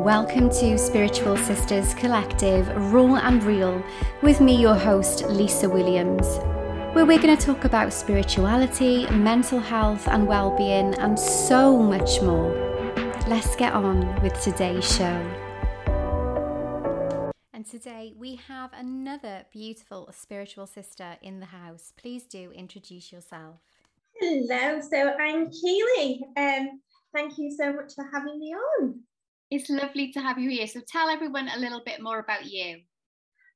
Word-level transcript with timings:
Welcome 0.00 0.48
to 0.48 0.78
Spiritual 0.78 1.36
Sisters 1.36 1.92
Collective 1.92 2.66
Raw 2.90 3.16
and 3.16 3.42
Real 3.44 3.84
with 4.22 4.40
me, 4.40 4.56
your 4.56 4.74
host, 4.74 5.26
Lisa 5.28 5.68
Williams, 5.68 6.38
where 6.94 7.04
we're 7.04 7.20
going 7.20 7.36
to 7.36 7.46
talk 7.46 7.66
about 7.66 7.92
spirituality, 7.92 9.06
mental 9.10 9.60
health 9.60 10.08
and 10.08 10.26
well-being, 10.26 10.94
and 10.94 11.18
so 11.18 11.76
much 11.76 12.22
more. 12.22 12.50
Let's 13.28 13.54
get 13.56 13.74
on 13.74 14.22
with 14.22 14.40
today's 14.40 14.90
show. 14.90 15.22
And 17.52 17.66
today 17.66 18.14
we 18.16 18.36
have 18.48 18.70
another 18.72 19.44
beautiful 19.52 20.08
spiritual 20.12 20.66
sister 20.66 21.18
in 21.20 21.40
the 21.40 21.46
house. 21.46 21.92
Please 21.94 22.24
do 22.24 22.50
introduce 22.52 23.12
yourself. 23.12 23.56
Hello, 24.18 24.80
so 24.80 25.12
I'm 25.20 25.50
Keeley. 25.50 26.22
Um, 26.38 26.80
thank 27.14 27.36
you 27.36 27.54
so 27.54 27.70
much 27.74 27.92
for 27.94 28.08
having 28.10 28.38
me 28.38 28.54
on. 28.54 29.00
It's 29.50 29.68
lovely 29.68 30.12
to 30.12 30.20
have 30.20 30.38
you 30.38 30.50
here. 30.50 30.66
So 30.66 30.80
tell 30.86 31.08
everyone 31.08 31.48
a 31.48 31.58
little 31.58 31.82
bit 31.84 32.00
more 32.00 32.20
about 32.20 32.46
you. 32.46 32.80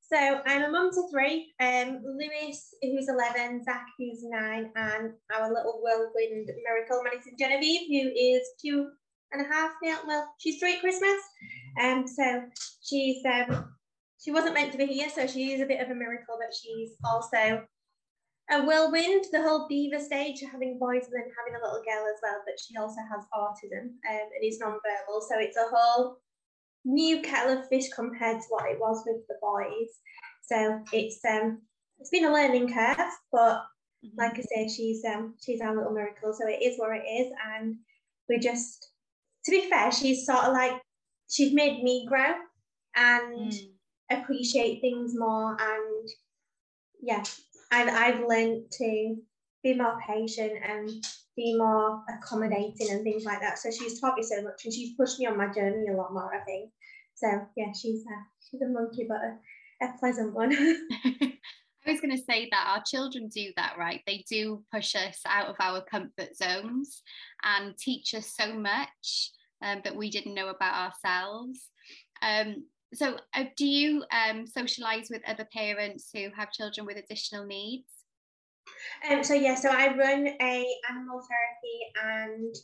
So 0.02 0.40
I'm 0.44 0.62
a 0.64 0.70
mum 0.70 0.90
to 0.92 1.08
three. 1.10 1.54
Um, 1.60 2.02
Lewis, 2.04 2.74
who's 2.82 3.08
11, 3.08 3.64
Zach, 3.64 3.86
who's 3.98 4.22
nine, 4.24 4.70
and 4.76 5.12
our 5.34 5.48
little 5.48 5.80
whirlwind 5.82 6.50
miracle, 6.64 7.02
Madison 7.02 7.34
Genevieve, 7.38 7.88
who 7.88 8.10
is 8.10 8.42
two 8.60 8.90
and 9.32 9.46
a 9.46 9.48
half 9.48 9.72
now. 9.82 9.98
Well, 10.06 10.28
she's 10.38 10.58
three 10.58 10.74
at 10.74 10.80
Christmas. 10.80 11.18
Um, 11.82 12.06
so 12.06 12.42
she's 12.82 13.22
um, 13.24 13.72
she 14.22 14.30
wasn't 14.30 14.54
meant 14.54 14.72
to 14.72 14.78
be 14.78 14.86
here, 14.86 15.08
so 15.08 15.26
she 15.26 15.52
is 15.52 15.60
a 15.60 15.66
bit 15.66 15.80
of 15.80 15.90
a 15.90 15.94
miracle, 15.94 16.36
but 16.38 16.54
she's 16.54 16.92
also 17.04 17.64
a 18.50 18.62
whirlwind, 18.62 19.24
the 19.32 19.42
whole 19.42 19.66
beaver 19.68 19.98
stage, 19.98 20.42
having 20.50 20.78
boys 20.78 21.04
and 21.04 21.14
then 21.14 21.32
having 21.36 21.54
a 21.54 21.64
little 21.64 21.82
girl 21.82 22.04
as 22.12 22.20
well, 22.22 22.42
but 22.44 22.60
she 22.60 22.76
also 22.76 23.00
has 23.10 23.24
autism 23.34 23.84
um, 23.84 24.28
and 24.34 24.44
is 24.44 24.58
non-verbal. 24.58 25.26
So 25.28 25.38
it's 25.38 25.56
a 25.56 25.74
whole 25.74 26.18
new 26.84 27.22
kettle 27.22 27.58
of 27.58 27.68
fish 27.68 27.88
compared 27.94 28.40
to 28.40 28.46
what 28.50 28.70
it 28.70 28.78
was 28.78 29.02
with 29.06 29.26
the 29.28 29.36
boys. 29.40 29.88
So 30.42 30.82
it's 30.92 31.24
um 31.24 31.62
it's 31.98 32.10
been 32.10 32.26
a 32.26 32.32
learning 32.32 32.72
curve, 32.72 32.98
but 33.32 33.62
mm-hmm. 34.04 34.18
like 34.18 34.38
I 34.38 34.42
say, 34.42 34.68
she's 34.68 35.02
um 35.04 35.34
she's 35.42 35.60
our 35.62 35.74
little 35.74 35.92
miracle. 35.92 36.34
So 36.34 36.46
it 36.46 36.62
is 36.62 36.78
what 36.78 36.94
it 36.94 37.04
is, 37.08 37.32
and 37.54 37.76
we 38.28 38.38
just 38.38 38.90
to 39.46 39.50
be 39.50 39.68
fair, 39.70 39.90
she's 39.90 40.26
sort 40.26 40.44
of 40.44 40.52
like 40.52 40.80
she's 41.30 41.54
made 41.54 41.82
me 41.82 42.06
grow 42.06 42.34
and 42.94 43.52
mm. 43.52 43.58
appreciate 44.10 44.80
things 44.80 45.12
more 45.16 45.56
and 45.60 46.08
yeah 47.02 47.22
I've 47.70 47.88
I've 47.88 48.28
learned 48.28 48.70
to 48.78 49.16
be 49.62 49.74
more 49.74 49.98
patient 50.06 50.52
and 50.62 50.90
be 51.36 51.56
more 51.56 52.02
accommodating 52.08 52.90
and 52.90 53.02
things 53.02 53.24
like 53.24 53.40
that. 53.40 53.58
So 53.58 53.70
she's 53.70 54.00
taught 54.00 54.16
me 54.16 54.22
so 54.22 54.42
much 54.42 54.64
and 54.64 54.72
she's 54.72 54.94
pushed 54.94 55.18
me 55.18 55.26
on 55.26 55.36
my 55.36 55.52
journey 55.52 55.86
a 55.90 55.96
lot 55.96 56.12
more, 56.12 56.32
I 56.34 56.44
think. 56.44 56.70
So 57.14 57.28
yeah, 57.56 57.72
she's 57.72 58.02
a, 58.02 58.16
she's 58.48 58.62
a 58.62 58.68
monkey, 58.68 59.06
but 59.08 59.18
a, 59.18 59.86
a 59.86 59.98
pleasant 59.98 60.34
one. 60.34 60.52
I 61.86 61.90
was 61.90 62.00
going 62.00 62.16
to 62.16 62.22
say 62.22 62.48
that 62.50 62.66
our 62.66 62.82
children 62.84 63.28
do 63.28 63.52
that, 63.56 63.74
right? 63.78 64.00
They 64.06 64.24
do 64.28 64.62
push 64.72 64.94
us 64.94 65.20
out 65.26 65.48
of 65.48 65.56
our 65.60 65.82
comfort 65.82 66.34
zones 66.34 67.02
and 67.42 67.76
teach 67.76 68.14
us 68.14 68.32
so 68.34 68.54
much 68.54 69.32
um, 69.62 69.80
that 69.84 69.96
we 69.96 70.10
didn't 70.10 70.34
know 70.34 70.48
about 70.48 70.92
ourselves. 70.92 71.60
Um, 72.22 72.64
so 72.94 73.16
uh, 73.34 73.44
do 73.56 73.66
you 73.66 74.04
um, 74.10 74.46
socialize 74.46 75.08
with 75.10 75.22
other 75.26 75.46
parents 75.52 76.10
who 76.12 76.28
have 76.36 76.52
children 76.52 76.86
with 76.86 76.96
additional 76.96 77.44
needs 77.44 77.88
um, 79.10 79.22
so 79.22 79.34
yeah 79.34 79.54
so 79.54 79.68
i 79.70 79.88
run 79.96 80.26
a 80.40 80.66
animal 80.90 81.20
therapy 81.28 81.76
and 82.02 82.54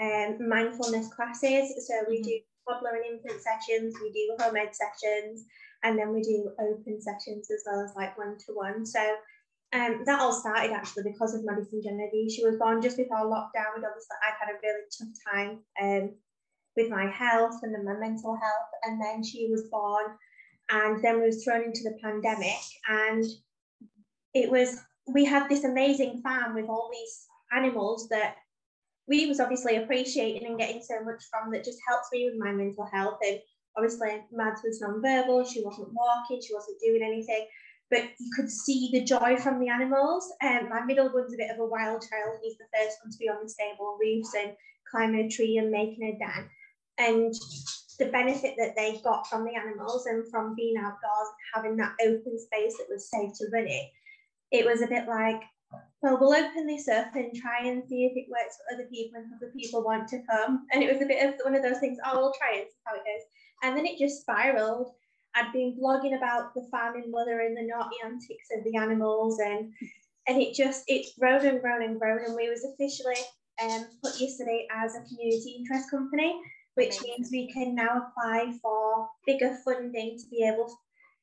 um, 0.00 0.48
mindfulness 0.48 1.12
classes 1.12 1.86
so 1.86 1.94
we 2.08 2.16
mm-hmm. 2.16 2.24
do 2.24 2.38
toddler 2.68 2.96
and 2.96 3.16
infant 3.16 3.40
sessions 3.42 3.94
we 4.02 4.10
do 4.12 4.44
home 4.44 4.56
ed 4.56 4.70
sessions 4.72 5.44
and 5.84 5.98
then 5.98 6.12
we 6.12 6.20
do 6.22 6.50
open 6.60 7.00
sessions 7.00 7.50
as 7.50 7.62
well 7.66 7.84
as 7.84 7.94
like 7.96 8.16
one-to-one 8.18 8.84
so 8.84 9.16
um, 9.72 10.02
that 10.06 10.20
all 10.20 10.32
started 10.32 10.72
actually 10.72 11.02
because 11.12 11.34
of 11.34 11.44
Madison 11.44 11.82
Genevieve. 11.82 12.32
She 12.32 12.42
was 12.42 12.56
born 12.56 12.80
just 12.80 12.96
before 12.96 13.18
lockdown, 13.18 13.76
and 13.76 13.84
obviously 13.84 14.16
I'd 14.24 14.40
had 14.40 14.54
a 14.54 14.58
really 14.62 14.84
tough 14.96 15.08
time 15.30 15.58
um, 15.82 16.14
with 16.78 16.90
my 16.90 17.06
health 17.06 17.60
and 17.62 17.74
then 17.74 17.84
my 17.84 17.98
mental 17.98 18.36
health. 18.36 18.70
And 18.84 19.00
then 19.00 19.22
she 19.22 19.48
was 19.50 19.64
born, 19.70 20.06
and 20.70 21.02
then 21.02 21.20
we 21.20 21.26
was 21.26 21.44
thrown 21.44 21.64
into 21.64 21.82
the 21.82 21.98
pandemic. 22.02 22.62
And 22.88 23.24
it 24.34 24.50
was 24.50 24.80
we 25.12 25.24
had 25.24 25.48
this 25.48 25.64
amazing 25.64 26.20
farm 26.22 26.54
with 26.54 26.68
all 26.68 26.90
these 26.92 27.26
animals 27.56 28.08
that 28.10 28.36
we 29.08 29.26
was 29.26 29.40
obviously 29.40 29.76
appreciating 29.76 30.46
and 30.46 30.58
getting 30.58 30.82
so 30.82 31.02
much 31.02 31.24
from 31.30 31.50
that 31.50 31.64
just 31.64 31.78
helps 31.88 32.08
me 32.12 32.28
with 32.30 32.38
my 32.38 32.52
mental 32.52 32.86
health. 32.92 33.18
And 33.26 33.38
obviously 33.74 34.20
Mads 34.30 34.60
was 34.62 34.82
non-verbal, 34.82 35.46
she 35.46 35.64
wasn't 35.64 35.88
walking, 35.94 36.42
she 36.46 36.52
wasn't 36.52 36.78
doing 36.80 37.02
anything. 37.02 37.46
But 37.90 38.02
you 38.20 38.30
could 38.36 38.50
see 38.50 38.90
the 38.92 39.02
joy 39.02 39.38
from 39.38 39.60
the 39.60 39.70
animals. 39.70 40.30
And 40.42 40.64
um, 40.64 40.68
my 40.68 40.84
middle 40.84 41.10
one's 41.10 41.32
a 41.32 41.38
bit 41.38 41.50
of 41.50 41.58
a 41.58 41.64
wild 41.64 42.02
child. 42.02 42.36
He's 42.42 42.58
the 42.58 42.68
first 42.76 42.98
one 43.02 43.10
to 43.10 43.18
be 43.18 43.30
on 43.30 43.42
the 43.42 43.48
stable 43.48 43.96
roofs 43.98 44.34
and 44.38 44.52
climbing 44.90 45.24
a 45.24 45.28
tree 45.30 45.56
and 45.56 45.70
making 45.70 46.04
a 46.04 46.18
den 46.18 46.50
and 46.98 47.34
the 47.98 48.06
benefit 48.06 48.54
that 48.58 48.76
they 48.76 49.00
got 49.02 49.26
from 49.26 49.44
the 49.44 49.54
animals 49.54 50.06
and 50.06 50.28
from 50.30 50.54
being 50.54 50.76
outdoors 50.76 51.28
having 51.54 51.76
that 51.76 51.92
open 52.04 52.38
space 52.38 52.76
that 52.78 52.86
was 52.88 53.10
safe 53.10 53.32
to 53.36 53.46
run 53.52 53.66
it 53.66 53.90
it 54.50 54.64
was 54.64 54.82
a 54.82 54.86
bit 54.86 55.06
like 55.08 55.42
well 56.02 56.18
we'll 56.20 56.32
open 56.32 56.66
this 56.66 56.88
up 56.88 57.14
and 57.14 57.34
try 57.34 57.60
and 57.64 57.82
see 57.88 58.04
if 58.04 58.16
it 58.16 58.30
works 58.30 58.56
for 58.56 58.74
other 58.74 58.88
people 58.90 59.20
and 59.20 59.32
other 59.34 59.52
people 59.56 59.82
want 59.82 60.08
to 60.08 60.22
come. 60.30 60.66
And 60.72 60.82
it 60.82 60.92
was 60.92 61.02
a 61.02 61.06
bit 61.06 61.26
of 61.26 61.34
one 61.42 61.54
of 61.54 61.62
those 61.62 61.78
things 61.78 61.98
oh 62.04 62.18
we'll 62.18 62.34
try 62.38 62.58
and 62.58 62.66
see 62.68 62.78
how 62.84 62.94
it 62.94 62.98
goes. 62.98 63.26
And 63.62 63.76
then 63.76 63.86
it 63.86 63.98
just 63.98 64.20
spiraled. 64.20 64.92
I'd 65.34 65.52
been 65.52 65.76
blogging 65.80 66.16
about 66.16 66.54
the 66.54 66.66
farming 66.70 67.10
mother 67.10 67.40
and 67.40 67.56
the 67.56 67.66
naughty 67.66 67.96
antics 68.04 68.48
of 68.56 68.64
the 68.64 68.78
animals 68.78 69.38
and 69.40 69.72
and 70.26 70.40
it 70.40 70.54
just 70.54 70.84
it's 70.86 71.12
grown 71.18 71.44
and 71.44 71.60
grown 71.60 71.82
and 71.82 71.98
grown. 71.98 72.24
And 72.24 72.34
we 72.34 72.48
was 72.48 72.64
officially 72.64 73.20
um, 73.62 73.86
put 74.02 74.20
yesterday 74.20 74.66
as 74.70 74.94
a 74.94 75.02
community 75.08 75.56
interest 75.58 75.90
company 75.90 76.40
which 76.78 77.02
means 77.02 77.30
we 77.32 77.50
can 77.52 77.74
now 77.74 78.06
apply 78.06 78.52
for 78.62 79.08
bigger 79.26 79.58
funding 79.64 80.16
to 80.16 80.24
be 80.30 80.44
able 80.44 80.68
to, 80.68 80.74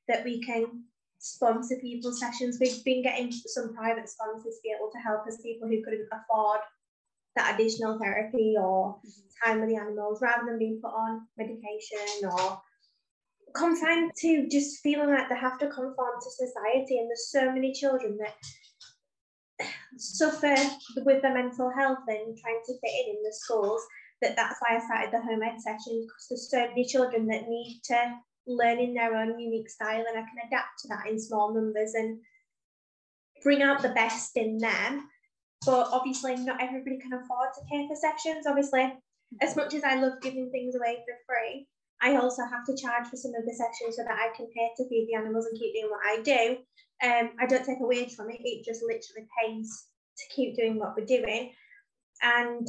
that 0.10 0.26
we 0.26 0.42
can 0.42 0.84
sponsor 1.18 1.78
people's 1.82 2.20
sessions. 2.20 2.58
We've 2.60 2.84
been 2.84 3.02
getting 3.02 3.32
some 3.32 3.74
private 3.74 4.10
sponsors 4.10 4.56
to 4.56 4.62
be 4.64 4.76
able 4.78 4.92
to 4.92 5.00
help 5.00 5.26
us 5.26 5.42
people 5.42 5.70
who 5.70 5.82
couldn't 5.82 6.10
afford 6.12 6.60
that 7.38 7.56
additional 7.56 7.98
therapy 7.98 8.56
or 8.60 8.96
mm-hmm. 8.96 9.50
time 9.50 9.62
with 9.62 9.70
the 9.70 9.78
animals 9.78 10.22
rather 10.22 10.46
than 10.46 10.60
being 10.60 10.82
put 10.84 10.90
on 10.92 11.22
medication 11.38 12.30
or 12.30 12.62
confined 13.56 14.12
to 14.18 14.50
just 14.50 14.82
feeling 14.84 15.10
like 15.10 15.30
they 15.30 15.38
have 15.38 15.58
to 15.60 15.68
conform 15.68 16.20
to 16.22 16.30
society. 16.32 16.98
And 17.00 17.10
there's 17.10 17.32
so 17.32 17.50
many 17.50 17.72
children 17.72 18.18
that 18.18 18.36
suffer 19.96 20.54
with 20.98 21.22
their 21.22 21.34
mental 21.34 21.72
health 21.72 22.00
and 22.10 22.38
trying 22.38 22.62
to 22.66 22.74
fit 22.74 22.92
in 23.08 23.16
in 23.16 23.24
the 23.24 23.34
schools 23.34 23.82
that 24.22 24.36
that's 24.36 24.60
why 24.60 24.78
I 24.78 24.86
started 24.86 25.12
the 25.12 25.22
home 25.22 25.44
ed 25.44 25.60
sessions 25.60 26.06
because 26.06 26.28
there's 26.30 26.50
so 26.50 26.68
many 26.68 26.86
children 26.86 27.28
that 27.28 27.48
need 27.48 27.82
to 27.86 28.16
learn 28.48 28.80
in 28.80 28.94
their 28.94 29.16
own 29.16 29.40
unique 29.40 29.70
style 29.70 30.04
and 30.08 30.18
I 30.18 30.22
can 30.22 30.48
adapt 30.48 30.80
to 30.82 30.88
that 30.90 31.08
in 31.08 31.20
small 31.20 31.54
numbers 31.54 31.94
and 31.96 32.20
bring 33.44 33.62
out 33.62 33.82
the 33.82 33.90
best 33.90 34.38
in 34.38 34.58
them. 34.58 35.10
But 35.66 35.90
obviously 35.92 36.36
not 36.36 36.62
everybody 36.62 37.00
can 37.00 37.14
afford 37.14 37.50
to 37.56 37.62
pay 37.72 37.88
for 37.88 37.96
sessions. 37.96 38.46
Obviously, 38.48 38.94
as 39.42 39.56
much 39.56 39.74
as 39.74 39.84
I 39.84 39.96
love 39.96 40.22
giving 40.22 40.52
things 40.52 40.76
away 40.76 41.04
for 41.06 41.16
free, 41.28 41.68
I 42.02 42.18
also 42.18 42.44
have 42.44 42.66
to 42.66 42.78
charge 42.78 43.08
for 43.08 43.18
some 43.18 43.34
of 43.36 43.46
the 43.46 43.54
sessions 43.54 43.96
so 43.96 44.04
that 44.04 44.18
I 44.18 44.36
can 44.36 44.48
pay 44.56 44.70
to 44.78 44.88
feed 44.88 45.08
the 45.10 45.16
animals 45.16 45.46
and 45.46 45.60
keep 45.60 45.74
doing 45.74 45.90
what 45.90 46.06
I 46.06 46.22
do. 46.22 46.58
Um, 47.04 47.32
I 47.40 47.46
don't 47.46 47.66
take 47.66 47.80
a 47.82 47.86
wage 47.86 48.16
from 48.16 48.30
it, 48.30 48.40
it 48.44 48.66
just 48.66 48.84
literally 48.84 49.28
pays 49.42 49.88
to 50.18 50.36
keep 50.36 50.56
doing 50.56 50.78
what 50.78 50.96
we're 50.96 51.06
doing. 51.06 51.52
And 52.22 52.68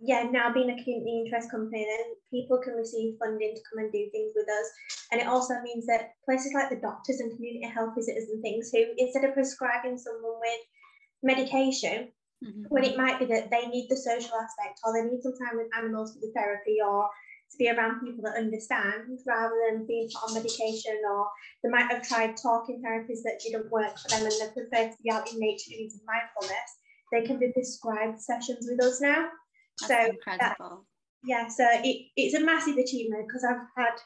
yeah, 0.00 0.28
now 0.30 0.52
being 0.52 0.70
a 0.70 0.82
community 0.82 1.24
interest 1.24 1.50
company, 1.50 1.84
then 1.84 2.14
people 2.30 2.58
can 2.62 2.74
receive 2.74 3.18
funding 3.18 3.54
to 3.54 3.62
come 3.68 3.82
and 3.82 3.92
do 3.92 4.08
things 4.12 4.32
with 4.36 4.46
us. 4.46 4.66
And 5.10 5.20
it 5.20 5.26
also 5.26 5.54
means 5.62 5.86
that 5.86 6.14
places 6.24 6.52
like 6.54 6.70
the 6.70 6.76
doctors 6.76 7.18
and 7.18 7.34
community 7.34 7.66
health 7.66 7.94
visitors 7.96 8.28
and 8.30 8.40
things 8.40 8.70
who, 8.72 8.84
instead 8.96 9.24
of 9.24 9.34
prescribing 9.34 9.98
someone 9.98 10.38
with 10.38 10.62
medication, 11.22 12.12
mm-hmm. 12.44 12.62
when 12.68 12.84
it 12.84 12.96
might 12.96 13.18
be 13.18 13.26
that 13.26 13.50
they 13.50 13.66
need 13.66 13.88
the 13.90 13.96
social 13.96 14.38
aspect 14.38 14.78
or 14.84 14.94
they 14.94 15.08
need 15.08 15.22
some 15.22 15.34
time 15.34 15.58
with 15.58 15.66
animals 15.76 16.14
for 16.14 16.20
the 16.20 16.32
therapy 16.34 16.78
or 16.78 17.08
to 17.50 17.56
be 17.58 17.70
around 17.70 18.04
people 18.04 18.22
that 18.22 18.36
understand 18.36 19.18
rather 19.26 19.54
than 19.66 19.86
being 19.86 20.08
put 20.12 20.28
on 20.28 20.34
medication 20.34 21.00
or 21.10 21.26
they 21.62 21.70
might 21.70 21.90
have 21.90 22.06
tried 22.06 22.36
talking 22.36 22.82
therapies 22.84 23.24
that 23.24 23.40
didn't 23.42 23.70
work 23.72 23.96
for 23.98 24.08
them 24.10 24.22
and 24.22 24.32
they 24.32 24.52
prefer 24.52 24.90
to 24.90 25.02
be 25.02 25.10
out 25.10 25.32
in 25.32 25.40
nature 25.40 25.72
some 25.88 26.06
mindfulness, 26.06 26.70
they 27.10 27.22
can 27.24 27.38
be 27.38 27.50
prescribed 27.52 28.20
sessions 28.20 28.68
with 28.68 28.84
us 28.84 29.00
now. 29.00 29.28
That's 29.80 29.92
so 29.92 30.10
incredible. 30.10 30.86
That, 31.24 31.28
yeah, 31.28 31.48
so 31.48 31.66
it, 31.84 32.06
it's 32.16 32.34
a 32.34 32.44
massive 32.44 32.76
achievement 32.76 33.26
because 33.26 33.44
I've 33.44 33.66
had 33.76 33.98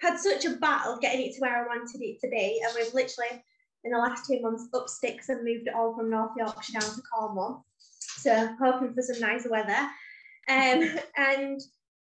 had 0.00 0.18
such 0.18 0.44
a 0.44 0.56
battle 0.56 0.98
getting 1.00 1.26
it 1.26 1.34
to 1.34 1.40
where 1.40 1.62
I 1.62 1.66
wanted 1.66 2.02
it 2.02 2.20
to 2.20 2.28
be, 2.28 2.60
and 2.64 2.74
we've 2.74 2.92
literally 2.92 3.42
in 3.84 3.92
the 3.92 3.98
last 3.98 4.26
two 4.26 4.40
months 4.40 4.68
up 4.74 4.88
sticks 4.88 5.28
and 5.28 5.44
moved 5.44 5.66
it 5.66 5.74
all 5.74 5.94
from 5.96 6.10
North 6.10 6.32
Yorkshire 6.36 6.78
down 6.78 6.94
to 6.94 7.02
Cornwall. 7.02 7.64
So 7.98 8.54
hoping 8.60 8.94
for 8.94 9.02
some 9.02 9.20
nicer 9.20 9.50
weather. 9.50 9.88
Um, 10.48 10.98
and 11.16 11.60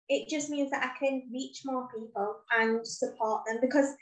it 0.07 0.29
just 0.29 0.49
means 0.49 0.71
that 0.71 0.83
I 0.83 0.97
can 0.97 1.29
reach 1.31 1.61
more 1.65 1.87
people 1.95 2.37
and 2.57 2.85
support 2.85 3.43
them 3.45 3.59
because 3.61 3.93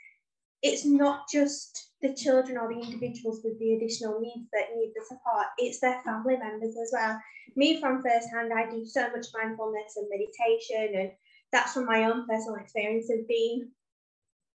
it's 0.62 0.84
not 0.84 1.28
just 1.30 1.87
the 2.00 2.14
children 2.14 2.58
or 2.58 2.68
the 2.68 2.80
individuals 2.80 3.40
with 3.42 3.58
the 3.58 3.74
additional 3.74 4.20
needs 4.20 4.48
that 4.52 4.76
need 4.76 4.92
the 4.94 5.04
support, 5.04 5.46
it's 5.58 5.80
their 5.80 6.00
family 6.04 6.36
members 6.36 6.76
as 6.80 6.90
well. 6.92 7.20
Me, 7.56 7.80
from 7.80 8.02
first 8.02 8.28
hand, 8.32 8.52
I 8.52 8.70
do 8.70 8.84
so 8.86 9.10
much 9.10 9.26
mindfulness 9.34 9.96
and 9.96 10.08
meditation, 10.08 11.00
and 11.00 11.10
that's 11.50 11.72
from 11.72 11.86
my 11.86 12.04
own 12.04 12.26
personal 12.26 12.56
experience 12.56 13.10
of 13.10 13.26
being 13.26 13.70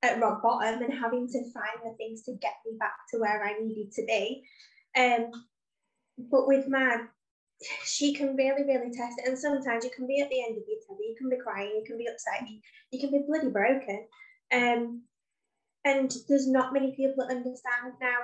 at 0.04 0.20
rock 0.20 0.42
bottom 0.42 0.82
and 0.82 0.94
having 0.94 1.28
to 1.28 1.52
find 1.52 1.80
the 1.84 1.96
things 1.98 2.24
to 2.24 2.34
get 2.42 2.54
me 2.66 2.78
back 2.80 2.96
to 3.12 3.20
where 3.20 3.44
I 3.44 3.60
needed 3.60 3.92
to 3.94 4.06
be. 4.06 4.44
Um, 4.98 5.32
but 6.30 6.48
with 6.48 6.68
Mad, 6.68 7.02
she 7.86 8.14
can 8.14 8.36
really, 8.36 8.64
really 8.64 8.92
test 8.92 9.20
it. 9.20 9.28
And 9.28 9.38
sometimes 9.38 9.84
you 9.84 9.92
can 9.96 10.08
be 10.08 10.22
at 10.22 10.30
the 10.30 10.44
end 10.44 10.58
of 10.58 10.64
your 10.68 10.78
tether, 10.88 11.02
you 11.02 11.16
can 11.18 11.30
be 11.30 11.38
crying, 11.44 11.72
you 11.76 11.84
can 11.86 11.98
be 11.98 12.08
upset, 12.08 12.48
you 12.92 13.00
can 13.00 13.12
be 13.12 13.26
bloody 13.28 13.50
broken. 13.50 14.08
Um, 14.52 15.04
and 15.86 16.12
there's 16.28 16.48
not 16.48 16.74
many 16.74 16.92
people 16.96 17.16
that 17.18 17.36
understand 17.36 17.94
now. 18.02 18.18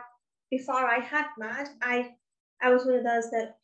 Before 0.49 0.85
I 0.85 0.99
had 0.99 1.25
Mad, 1.37 1.67
I 1.81 2.11
I 2.61 2.69
was 2.69 2.85
one 2.85 2.95
of 2.95 3.03
those 3.03 3.29
that 3.31 3.57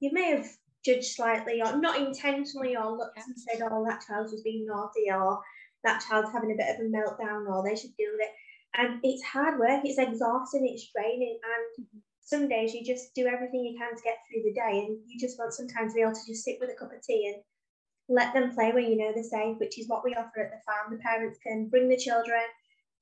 you 0.00 0.10
may 0.12 0.30
have 0.36 0.46
judged 0.84 1.14
slightly 1.14 1.60
or 1.62 1.76
not 1.76 1.98
intentionally 1.98 2.76
or 2.76 2.96
looked 2.96 3.18
and 3.18 3.36
said, 3.36 3.62
oh, 3.62 3.84
that 3.88 4.04
child 4.06 4.30
was 4.30 4.42
being 4.42 4.66
naughty 4.66 5.10
or 5.10 5.40
that 5.84 6.04
child's 6.08 6.32
having 6.32 6.52
a 6.52 6.56
bit 6.56 6.74
of 6.74 6.80
a 6.80 6.88
meltdown 6.88 7.48
or 7.48 7.64
they 7.64 7.76
should 7.76 7.96
deal 7.96 8.10
with 8.12 8.28
it. 8.28 8.34
And 8.78 9.00
it's 9.02 9.24
hard 9.24 9.58
work, 9.58 9.80
it's 9.84 9.98
exhausting, 9.98 10.68
it's 10.68 10.90
draining. 10.94 11.38
And 11.42 11.86
mm-hmm. 11.86 11.98
some 12.20 12.48
days 12.48 12.74
you 12.74 12.84
just 12.84 13.14
do 13.14 13.26
everything 13.26 13.64
you 13.64 13.78
can 13.78 13.96
to 13.96 14.02
get 14.02 14.18
through 14.28 14.42
the 14.44 14.52
day 14.52 14.84
and 14.84 14.98
you 15.06 15.18
just 15.18 15.38
want 15.38 15.54
sometimes 15.54 15.92
to 15.92 15.96
be 15.96 16.02
able 16.02 16.12
to 16.12 16.26
just 16.26 16.44
sit 16.44 16.58
with 16.60 16.70
a 16.70 16.74
cup 16.74 16.92
of 16.92 17.02
tea 17.02 17.32
and 17.34 17.42
let 18.08 18.34
them 18.34 18.54
play 18.54 18.70
where 18.72 18.82
you 18.82 18.96
know 18.96 19.12
they're 19.14 19.24
safe, 19.24 19.56
which 19.58 19.78
is 19.78 19.88
what 19.88 20.04
we 20.04 20.14
offer 20.14 20.44
at 20.44 20.50
the 20.52 20.62
farm. 20.66 20.92
The 20.92 21.02
parents 21.02 21.38
can 21.42 21.68
bring 21.68 21.88
the 21.88 21.96
children, 21.96 22.44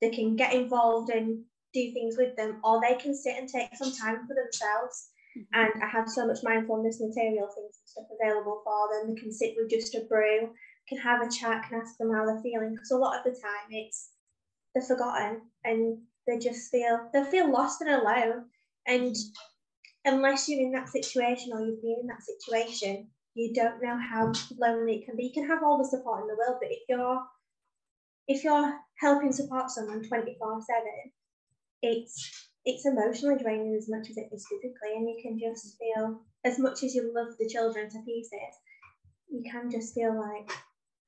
they 0.01 0.09
can 0.09 0.35
get 0.35 0.53
involved 0.53 1.09
and 1.09 1.43
do 1.73 1.91
things 1.93 2.15
with 2.17 2.35
them, 2.35 2.59
or 2.63 2.81
they 2.81 2.95
can 2.95 3.15
sit 3.15 3.35
and 3.37 3.49
take 3.49 3.75
some 3.75 3.93
time 3.93 4.27
for 4.27 4.35
themselves. 4.35 5.09
Mm-hmm. 5.37 5.59
And 5.59 5.83
I 5.83 5.87
have 5.87 6.09
so 6.09 6.25
much 6.25 6.39
mindfulness 6.43 7.01
material 7.01 7.49
things 7.53 7.77
and 7.79 7.85
stuff 7.85 8.05
available 8.19 8.61
for 8.63 8.89
them. 8.91 9.13
They 9.13 9.21
can 9.21 9.31
sit 9.31 9.55
with 9.57 9.69
just 9.69 9.95
a 9.95 10.01
brew, 10.09 10.49
can 10.87 10.97
have 10.99 11.21
a 11.21 11.29
chat, 11.29 11.67
can 11.67 11.81
ask 11.81 11.97
them 11.97 12.13
how 12.13 12.25
they're 12.25 12.41
feeling. 12.41 12.71
Because 12.71 12.91
a 12.91 12.97
lot 12.97 13.17
of 13.17 13.23
the 13.23 13.39
time 13.39 13.67
it's 13.71 14.11
they're 14.73 14.83
forgotten 14.83 15.41
and 15.63 15.97
they 16.27 16.37
just 16.37 16.71
feel 16.71 17.09
they 17.13 17.23
feel 17.25 17.51
lost 17.51 17.81
and 17.81 17.89
alone. 17.89 18.45
And 18.87 19.15
unless 20.05 20.47
you're 20.47 20.61
in 20.61 20.71
that 20.73 20.89
situation 20.89 21.51
or 21.53 21.61
you've 21.61 21.81
been 21.81 21.97
in 22.01 22.07
that 22.07 22.23
situation, 22.23 23.07
you 23.33 23.53
don't 23.53 23.81
know 23.81 23.97
how 23.97 24.31
lonely 24.57 24.97
it 24.97 25.05
can 25.05 25.15
be. 25.17 25.25
You 25.25 25.33
can 25.33 25.47
have 25.49 25.63
all 25.63 25.77
the 25.77 25.89
support 25.89 26.21
in 26.21 26.27
the 26.27 26.35
world, 26.35 26.57
but 26.61 26.71
if 26.71 26.79
you're 26.87 27.19
if 28.27 28.43
you're 28.43 28.79
helping 28.99 29.31
support 29.31 29.69
someone 29.69 30.03
24 30.07 30.61
7, 30.61 30.81
it's 31.81 32.49
it's 32.65 32.85
emotionally 32.85 33.41
draining 33.41 33.75
as 33.75 33.87
much 33.87 34.09
as 34.09 34.17
it 34.17 34.29
is 34.31 34.47
physically, 34.49 34.95
and 34.95 35.07
you 35.07 35.19
can 35.21 35.37
just 35.37 35.77
feel 35.77 36.21
as 36.43 36.57
much 36.57 36.83
as 36.83 36.95
you 36.95 37.11
love 37.15 37.37
the 37.37 37.47
children 37.47 37.89
to 37.89 38.01
pieces, 38.03 38.55
you 39.29 39.43
can 39.49 39.69
just 39.69 39.93
feel 39.93 40.19
like 40.19 40.49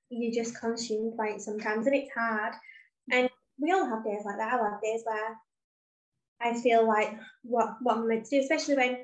you're 0.10 0.44
just 0.44 0.60
consumed 0.60 1.18
by 1.18 1.30
it 1.30 1.42
sometimes, 1.42 1.88
and 1.88 1.96
it's 1.96 2.14
hard. 2.16 2.54
And 3.12 3.30
we 3.60 3.72
all 3.72 3.90
have 3.90 4.04
days 4.04 4.22
like 4.24 4.38
that. 4.38 4.54
I 4.54 4.70
have 4.70 4.82
days 4.82 5.02
where 5.04 5.38
I 6.40 6.60
feel 6.62 6.88
like 6.88 7.18
what 7.44 7.78
what 7.82 7.98
am 7.98 8.04
I'm 8.04 8.08
meant 8.10 8.26
to 8.26 8.38
do, 8.38 8.42
especially 8.42 8.76
when 8.76 8.98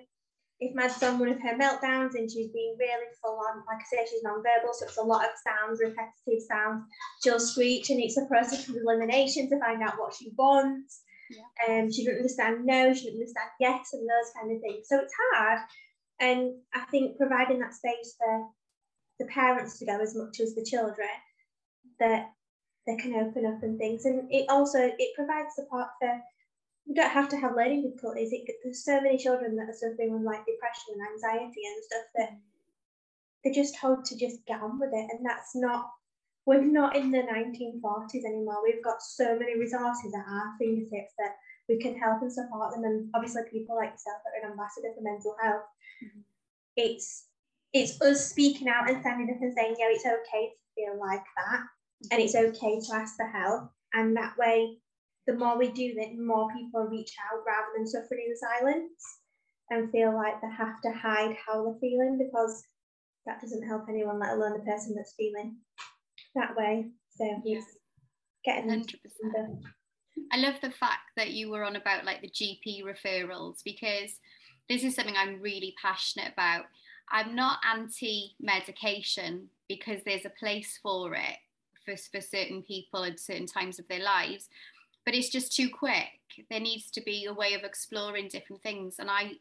if 0.63 0.75
Mad's 0.75 1.03
on 1.03 1.19
one 1.19 1.29
of 1.29 1.41
her 1.41 1.57
meltdowns 1.57 2.15
and 2.15 2.31
she's 2.31 2.49
being 2.51 2.75
really 2.79 3.11
full 3.21 3.37
on, 3.37 3.63
like 3.67 3.81
I 3.81 3.85
say, 3.85 4.07
she's 4.09 4.23
non-verbal, 4.23 4.73
so 4.73 4.85
it's 4.85 4.97
a 4.97 5.01
lot 5.01 5.25
of 5.25 5.31
sounds, 5.43 5.81
repetitive 5.81 6.47
sounds. 6.47 6.85
She'll 7.21 7.39
screech, 7.39 7.89
and 7.89 7.99
it's 7.99 8.17
a 8.17 8.25
process 8.25 8.69
of 8.69 8.75
elimination 8.75 9.49
to 9.49 9.59
find 9.59 9.83
out 9.83 9.99
what 9.99 10.13
she 10.13 10.31
wants. 10.37 11.01
Yeah. 11.29 11.81
Um, 11.81 11.91
she 11.91 12.05
doesn't 12.05 12.19
understand 12.19 12.65
no, 12.65 12.93
she 12.93 13.05
doesn't 13.05 13.19
understand 13.19 13.49
yes, 13.59 13.89
and 13.93 14.03
those 14.03 14.31
kind 14.39 14.55
of 14.55 14.61
things. 14.61 14.87
So 14.87 14.99
it's 14.99 15.13
hard, 15.33 15.59
and 16.19 16.53
I 16.73 16.81
think 16.91 17.17
providing 17.17 17.59
that 17.59 17.73
space 17.73 18.15
for 18.17 18.47
the 19.19 19.25
parents 19.25 19.79
to 19.79 19.85
go 19.85 19.99
as 19.99 20.15
much 20.15 20.39
as 20.39 20.55
the 20.55 20.65
children, 20.65 21.09
that 21.99 22.31
they 22.87 22.95
can 22.97 23.15
open 23.15 23.45
up 23.45 23.63
and 23.63 23.77
things, 23.77 24.05
and 24.05 24.31
it 24.31 24.45
also 24.49 24.79
it 24.79 25.15
provides 25.15 25.55
support 25.55 25.87
for 25.99 26.21
you 26.85 26.95
don't 26.95 27.11
have 27.11 27.29
to 27.29 27.37
have 27.37 27.55
learning 27.55 27.83
difficulties. 27.83 28.33
It, 28.33 28.43
there's 28.63 28.83
so 28.83 28.99
many 29.01 29.17
children 29.17 29.55
that 29.55 29.69
are 29.69 29.73
suffering 29.73 30.13
with 30.13 30.23
like 30.23 30.45
depression 30.45 30.95
and 30.95 31.07
anxiety 31.13 31.61
and 31.63 31.83
stuff 31.83 32.07
that 32.15 32.29
they're 33.43 33.53
just 33.53 33.77
told 33.79 34.05
to 34.05 34.17
just 34.17 34.45
get 34.45 34.61
on 34.61 34.79
with 34.79 34.91
it. 34.93 35.07
And 35.11 35.25
that's 35.25 35.55
not, 35.55 35.89
we're 36.45 36.63
not 36.63 36.95
in 36.95 37.11
the 37.11 37.19
1940s 37.19 38.25
anymore. 38.25 38.63
We've 38.63 38.83
got 38.83 39.01
so 39.01 39.37
many 39.37 39.57
resources 39.57 40.13
at 40.13 40.27
our 40.27 40.51
fingertips 40.59 41.13
that 41.17 41.35
we 41.69 41.79
can 41.79 41.97
help 41.97 42.21
and 42.21 42.31
support 42.31 42.73
them. 42.73 42.83
And 42.83 43.09
obviously, 43.13 43.43
people 43.51 43.75
like 43.75 43.91
yourself 43.91 44.19
that 44.23 44.35
are 44.35 44.45
an 44.45 44.51
ambassador 44.51 44.93
for 44.95 45.03
mental 45.03 45.35
health, 45.41 45.63
mm-hmm. 46.03 46.19
it's 46.75 47.27
it's 47.71 47.99
us 48.01 48.29
speaking 48.29 48.67
out 48.67 48.89
and 48.89 49.01
standing 49.01 49.33
up 49.33 49.41
and 49.41 49.53
saying, 49.53 49.75
yeah, 49.79 49.87
it's 49.89 50.05
okay 50.05 50.51
to 50.51 50.75
feel 50.75 50.99
like 50.99 51.23
that, 51.37 51.61
and 52.11 52.21
it's 52.21 52.35
okay 52.35 52.79
to 52.79 52.93
ask 52.93 53.15
for 53.15 53.25
help. 53.25 53.71
And 53.93 54.15
that 54.17 54.37
way, 54.37 54.77
the 55.27 55.35
more 55.35 55.57
we 55.57 55.71
do 55.71 55.93
that, 55.95 56.17
more 56.17 56.49
people 56.53 56.87
reach 56.89 57.13
out 57.31 57.43
rather 57.45 57.67
than 57.77 57.87
suffering 57.87 58.25
in 58.27 58.35
silence 58.35 58.91
and 59.69 59.91
feel 59.91 60.13
like 60.13 60.41
they 60.41 60.49
have 60.55 60.81
to 60.81 60.91
hide 60.91 61.35
how 61.45 61.63
they're 61.63 61.79
feeling 61.79 62.17
because 62.17 62.63
that 63.25 63.39
doesn't 63.39 63.67
help 63.67 63.83
anyone, 63.89 64.19
let 64.19 64.33
alone 64.33 64.53
the 64.53 64.65
person 64.65 64.93
that's 64.95 65.15
feeling 65.17 65.55
that 66.35 66.55
way. 66.57 66.89
So 67.15 67.41
yeah. 67.45 67.61
getting 68.43 68.69
100%. 68.69 69.61
I 70.31 70.37
love 70.37 70.55
the 70.61 70.71
fact 70.71 71.11
that 71.15 71.31
you 71.31 71.49
were 71.49 71.63
on 71.63 71.75
about 71.75 72.05
like 72.05 72.21
the 72.21 72.29
GP 72.29 72.83
referrals 72.83 73.63
because 73.63 74.11
this 74.69 74.83
is 74.83 74.95
something 74.95 75.15
I'm 75.17 75.41
really 75.41 75.73
passionate 75.81 76.33
about. 76.33 76.65
I'm 77.11 77.35
not 77.35 77.59
anti 77.69 78.35
medication 78.39 79.49
because 79.69 80.01
there's 80.05 80.25
a 80.25 80.31
place 80.39 80.79
for 80.81 81.13
it 81.13 81.37
for, 81.85 81.95
for 82.11 82.21
certain 82.21 82.63
people 82.63 83.03
at 83.03 83.19
certain 83.19 83.47
times 83.47 83.79
of 83.79 83.87
their 83.87 84.03
lives 84.03 84.49
but 85.05 85.13
it's 85.15 85.29
just 85.29 85.55
too 85.55 85.69
quick. 85.69 86.07
There 86.49 86.59
needs 86.59 86.89
to 86.91 87.01
be 87.01 87.25
a 87.25 87.33
way 87.33 87.53
of 87.53 87.63
exploring 87.63 88.29
different 88.29 88.63
things. 88.63 88.95
And 88.99 89.09
I 89.09 89.33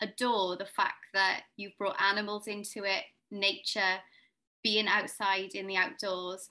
adore 0.00 0.56
the 0.56 0.66
fact 0.66 1.06
that 1.12 1.42
you've 1.56 1.76
brought 1.78 2.00
animals 2.00 2.46
into 2.46 2.84
it, 2.84 3.04
nature, 3.30 3.98
being 4.62 4.86
outside 4.88 5.50
in 5.54 5.66
the 5.66 5.76
outdoors. 5.76 6.50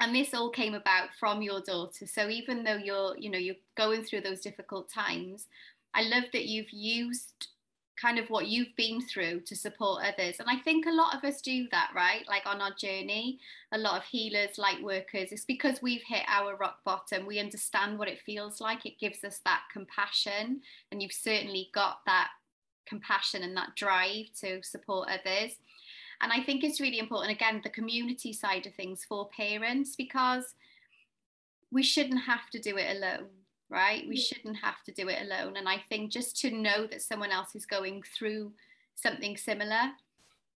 And 0.00 0.14
this 0.14 0.32
all 0.32 0.50
came 0.50 0.74
about 0.74 1.10
from 1.18 1.42
your 1.42 1.60
daughter. 1.60 2.06
So 2.06 2.28
even 2.28 2.64
though 2.64 2.76
you're, 2.76 3.16
you 3.18 3.30
know, 3.30 3.38
you're 3.38 3.56
going 3.76 4.04
through 4.04 4.22
those 4.22 4.40
difficult 4.40 4.90
times, 4.90 5.46
I 5.94 6.02
love 6.02 6.24
that 6.32 6.46
you've 6.46 6.72
used 6.72 7.48
kind 8.00 8.18
of 8.18 8.30
what 8.30 8.46
you've 8.46 8.74
been 8.76 9.00
through 9.00 9.40
to 9.40 9.54
support 9.54 10.02
others. 10.02 10.36
And 10.40 10.48
I 10.48 10.56
think 10.56 10.86
a 10.86 10.92
lot 10.92 11.14
of 11.14 11.24
us 11.24 11.40
do 11.40 11.66
that, 11.70 11.90
right? 11.94 12.24
Like 12.28 12.46
on 12.46 12.60
our 12.60 12.72
journey, 12.72 13.38
a 13.72 13.78
lot 13.78 13.98
of 13.98 14.04
healers, 14.04 14.58
light 14.58 14.82
workers, 14.82 15.30
it's 15.30 15.44
because 15.44 15.82
we've 15.82 16.02
hit 16.06 16.22
our 16.26 16.56
rock 16.56 16.78
bottom. 16.84 17.26
We 17.26 17.38
understand 17.38 17.98
what 17.98 18.08
it 18.08 18.22
feels 18.24 18.60
like. 18.60 18.86
It 18.86 18.98
gives 18.98 19.24
us 19.24 19.40
that 19.44 19.62
compassion. 19.72 20.62
And 20.90 21.02
you've 21.02 21.12
certainly 21.12 21.68
got 21.74 21.98
that 22.06 22.28
compassion 22.86 23.42
and 23.42 23.56
that 23.56 23.76
drive 23.76 24.26
to 24.40 24.62
support 24.62 25.08
others. 25.08 25.52
And 26.20 26.32
I 26.32 26.42
think 26.42 26.64
it's 26.64 26.80
really 26.80 26.98
important, 26.98 27.32
again, 27.32 27.60
the 27.62 27.70
community 27.70 28.32
side 28.32 28.66
of 28.66 28.74
things 28.74 29.04
for 29.04 29.28
parents, 29.36 29.96
because 29.96 30.54
we 31.70 31.82
shouldn't 31.82 32.22
have 32.24 32.48
to 32.50 32.60
do 32.60 32.76
it 32.76 32.96
alone 32.96 33.28
right? 33.72 34.06
We 34.06 34.16
shouldn't 34.16 34.56
have 34.58 34.82
to 34.84 34.92
do 34.92 35.08
it 35.08 35.22
alone. 35.22 35.56
And 35.56 35.68
I 35.68 35.82
think 35.88 36.12
just 36.12 36.36
to 36.42 36.50
know 36.50 36.86
that 36.86 37.02
someone 37.02 37.30
else 37.30 37.54
is 37.54 37.66
going 37.66 38.02
through 38.16 38.52
something 38.94 39.36
similar 39.36 39.92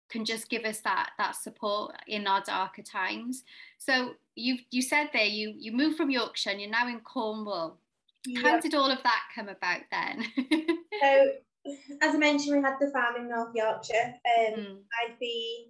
can 0.10 0.26
just 0.26 0.50
give 0.50 0.64
us 0.64 0.80
that 0.82 1.12
that 1.18 1.36
support 1.36 1.96
in 2.08 2.28
our 2.28 2.42
darker 2.42 2.82
times. 2.82 3.44
So 3.78 4.12
you 4.36 4.58
you 4.72 4.82
said 4.82 5.10
there 5.14 5.26
you 5.26 5.54
you 5.58 5.72
moved 5.72 5.98
from 5.98 6.10
Yorkshire 6.10 6.52
and 6.52 6.62
you're 6.62 6.70
now 6.70 6.88
in 6.88 7.00
Cornwall. 7.00 7.78
How 8.42 8.60
did 8.60 8.74
all 8.74 8.90
of 8.90 9.04
that 9.04 9.22
come 9.36 9.50
about 9.50 9.82
then? 9.92 10.24
so 11.02 11.32
as 12.02 12.16
I 12.16 12.18
mentioned, 12.18 12.56
we 12.56 12.62
had 12.62 12.78
the 12.80 12.92
farm 12.92 13.16
in 13.18 13.30
North 13.30 13.54
Yorkshire. 13.54 14.14
Um, 14.38 14.54
mm. 14.54 14.78
I'd 15.02 15.20
been 15.20 15.66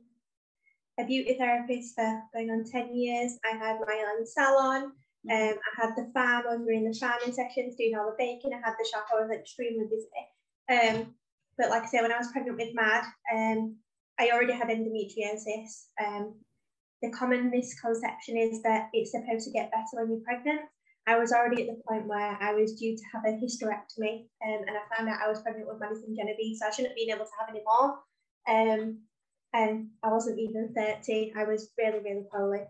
a 1.00 1.05
beauty 1.05 1.35
therapist 1.38 1.95
for 1.95 2.21
going 2.33 2.51
on 2.51 2.63
10 2.63 2.95
years. 2.95 3.38
I 3.43 3.57
had 3.57 3.79
my 3.79 4.05
own 4.15 4.25
salon. 4.25 4.91
Um, 5.32 5.56
I 5.56 5.82
had 5.82 5.96
the 5.96 6.12
farm, 6.13 6.44
I 6.50 6.56
was 6.56 6.65
doing 6.65 6.84
the 6.84 6.98
farming 7.00 7.34
sessions, 7.34 7.75
doing 7.77 7.96
all 7.96 8.12
the 8.12 8.15
baking. 8.18 8.51
I 8.53 8.58
had 8.58 8.75
the 8.77 8.88
shop, 8.92 9.06
I 9.12 9.22
was 9.22 9.32
extremely 9.32 9.86
busy. 9.88 10.08
Um, 10.70 11.15
but 11.58 11.70
like 11.70 11.84
I 11.84 11.86
say, 11.86 12.01
when 12.01 12.12
I 12.12 12.18
was 12.18 12.32
pregnant 12.32 12.58
with 12.58 12.75
Mad, 12.75 13.06
um, 13.34 13.77
I 14.20 14.30
already 14.32 14.53
had 14.53 14.68
endometriosis. 14.68 15.88
Um, 16.03 16.36
the 17.01 17.12
common 17.12 17.51
misconception 17.51 18.38
is 18.38 18.62
that 18.63 18.89
it's 18.94 19.12
supposed 19.12 19.46
to 19.46 19.51
get 19.51 19.72
better 19.72 19.86
when 19.94 20.10
you're 20.10 20.25
pregnant. 20.25 20.62
I 21.06 21.18
was 21.18 21.34
already 21.34 21.63
at 21.63 21.68
the 21.68 21.82
point 21.88 22.08
where 22.08 22.38
I 22.42 22.53
was 22.53 22.74
due 22.75 22.96
to 22.96 23.03
have 23.13 23.24
a 23.25 23.38
hysterectomy, 23.38 24.27
um, 24.46 24.63
and 24.68 24.72
I 24.72 24.96
found 24.96 25.10
out 25.10 25.20
I 25.22 25.30
was 25.30 25.42
pregnant 25.42 25.68
with 25.68 25.80
Madison 25.80 26.15
Genevieve, 26.15 26.58
so 26.58 26.68
I 26.68 26.70
shouldn't 26.72 26.92
have 26.92 26.96
been 26.96 27.13
able 27.13 27.25
to 27.25 27.32
have 27.39 27.50
any 27.50 27.62
more. 27.65 28.00
Um, 28.48 29.00
and 29.53 29.89
I 30.01 30.10
wasn't 30.10 30.39
even 30.39 30.74
30. 30.75 31.34
I 31.38 31.44
was 31.44 31.70
really, 31.77 32.00
really 32.00 32.25
poorly. 32.32 32.62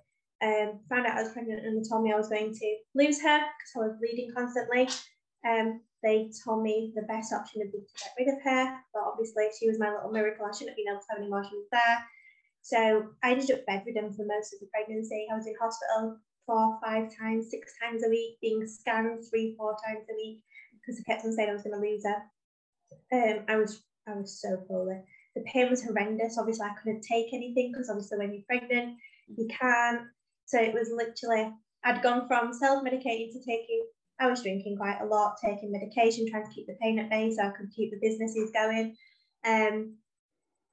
Um, 0.44 0.80
found 0.90 1.08
out 1.08 1.18
I 1.18 1.24
was 1.24 1.32
pregnant 1.32 1.66
and 1.66 1.80
they 1.80 1.88
told 1.88 2.04
me 2.04 2.12
I 2.12 2.18
was 2.18 2.28
going 2.28 2.54
to 2.54 2.76
lose 2.96 3.22
her 3.22 3.40
because 3.40 3.72
I 3.76 3.80
was 3.80 3.98
bleeding 4.00 4.32
constantly. 4.36 4.90
Um, 5.48 5.80
they 6.04 6.30
told 6.44 6.64
me 6.64 6.92
the 6.96 7.08
best 7.08 7.32
option 7.32 7.62
would 7.64 7.72
be 7.72 7.80
to 7.80 8.04
get 8.04 8.12
rid 8.20 8.28
of 8.28 8.44
her, 8.44 8.78
but 8.94 9.04
obviously 9.08 9.48
she 9.58 9.68
was 9.68 9.80
my 9.80 9.90
little 9.90 10.12
miracle. 10.12 10.46
I 10.46 10.52
shouldn't 10.52 10.72
have 10.72 10.78
been 10.78 10.92
able 10.92 11.00
to 11.00 11.08
have 11.10 11.20
any 11.20 11.28
emotions 11.28 11.68
there. 11.72 11.98
So 12.62 13.08
I 13.24 13.32
ended 13.32 13.52
up 13.52 13.66
bedridden 13.66 14.12
for 14.14 14.26
most 14.26 14.54
of 14.54 14.60
the 14.60 14.68
pregnancy. 14.68 15.28
I 15.32 15.36
was 15.36 15.48
in 15.48 15.56
hospital 15.60 16.18
four, 16.46 16.80
five 16.84 17.10
times, 17.18 17.50
six 17.50 17.74
times 17.82 18.04
a 18.06 18.10
week, 18.10 18.38
being 18.42 18.68
scanned 18.68 19.24
three, 19.30 19.56
four 19.58 19.78
times 19.86 20.06
a 20.12 20.16
week 20.16 20.42
because 20.80 21.00
I 21.00 21.04
kept 21.12 21.26
on 21.26 21.34
saying 21.34 21.50
I 21.50 21.54
was 21.54 21.64
going 21.64 21.80
to 21.80 21.88
lose 21.88 22.04
her. 22.04 22.20
Um, 23.12 23.46
I 23.48 23.56
was 23.56 23.84
I 24.08 24.16
was 24.16 24.42
so 24.42 24.58
poorly. 24.68 25.00
The 25.36 25.44
pain 25.44 25.70
was 25.70 25.84
horrendous. 25.84 26.38
Obviously, 26.38 26.66
I 26.66 26.76
couldn't 26.82 27.02
take 27.02 27.34
anything 27.34 27.72
because 27.72 27.90
obviously 27.90 28.18
when 28.18 28.34
you're 28.34 28.44
pregnant, 28.48 28.98
you 29.28 29.48
can't. 29.48 30.02
So 30.46 30.60
it 30.60 30.74
was 30.74 30.92
literally 30.92 31.52
I'd 31.84 32.02
gone 32.02 32.28
from 32.28 32.54
self-medicating 32.54 33.34
to 33.34 33.40
taking. 33.40 33.86
I 34.20 34.28
was 34.28 34.42
drinking 34.42 34.78
quite 34.78 35.00
a 35.02 35.06
lot, 35.06 35.36
taking 35.44 35.72
medication, 35.72 36.30
trying 36.30 36.46
to 36.46 36.54
keep 36.54 36.68
the 36.68 36.78
pain 36.82 37.00
at 37.00 37.10
bay 37.10 37.32
so 37.32 37.44
I 37.44 37.52
could 37.52 37.72
keep 37.76 37.92
the 37.92 38.00
businesses 38.02 38.52
going. 38.54 38.96
Um, 39.44 39.98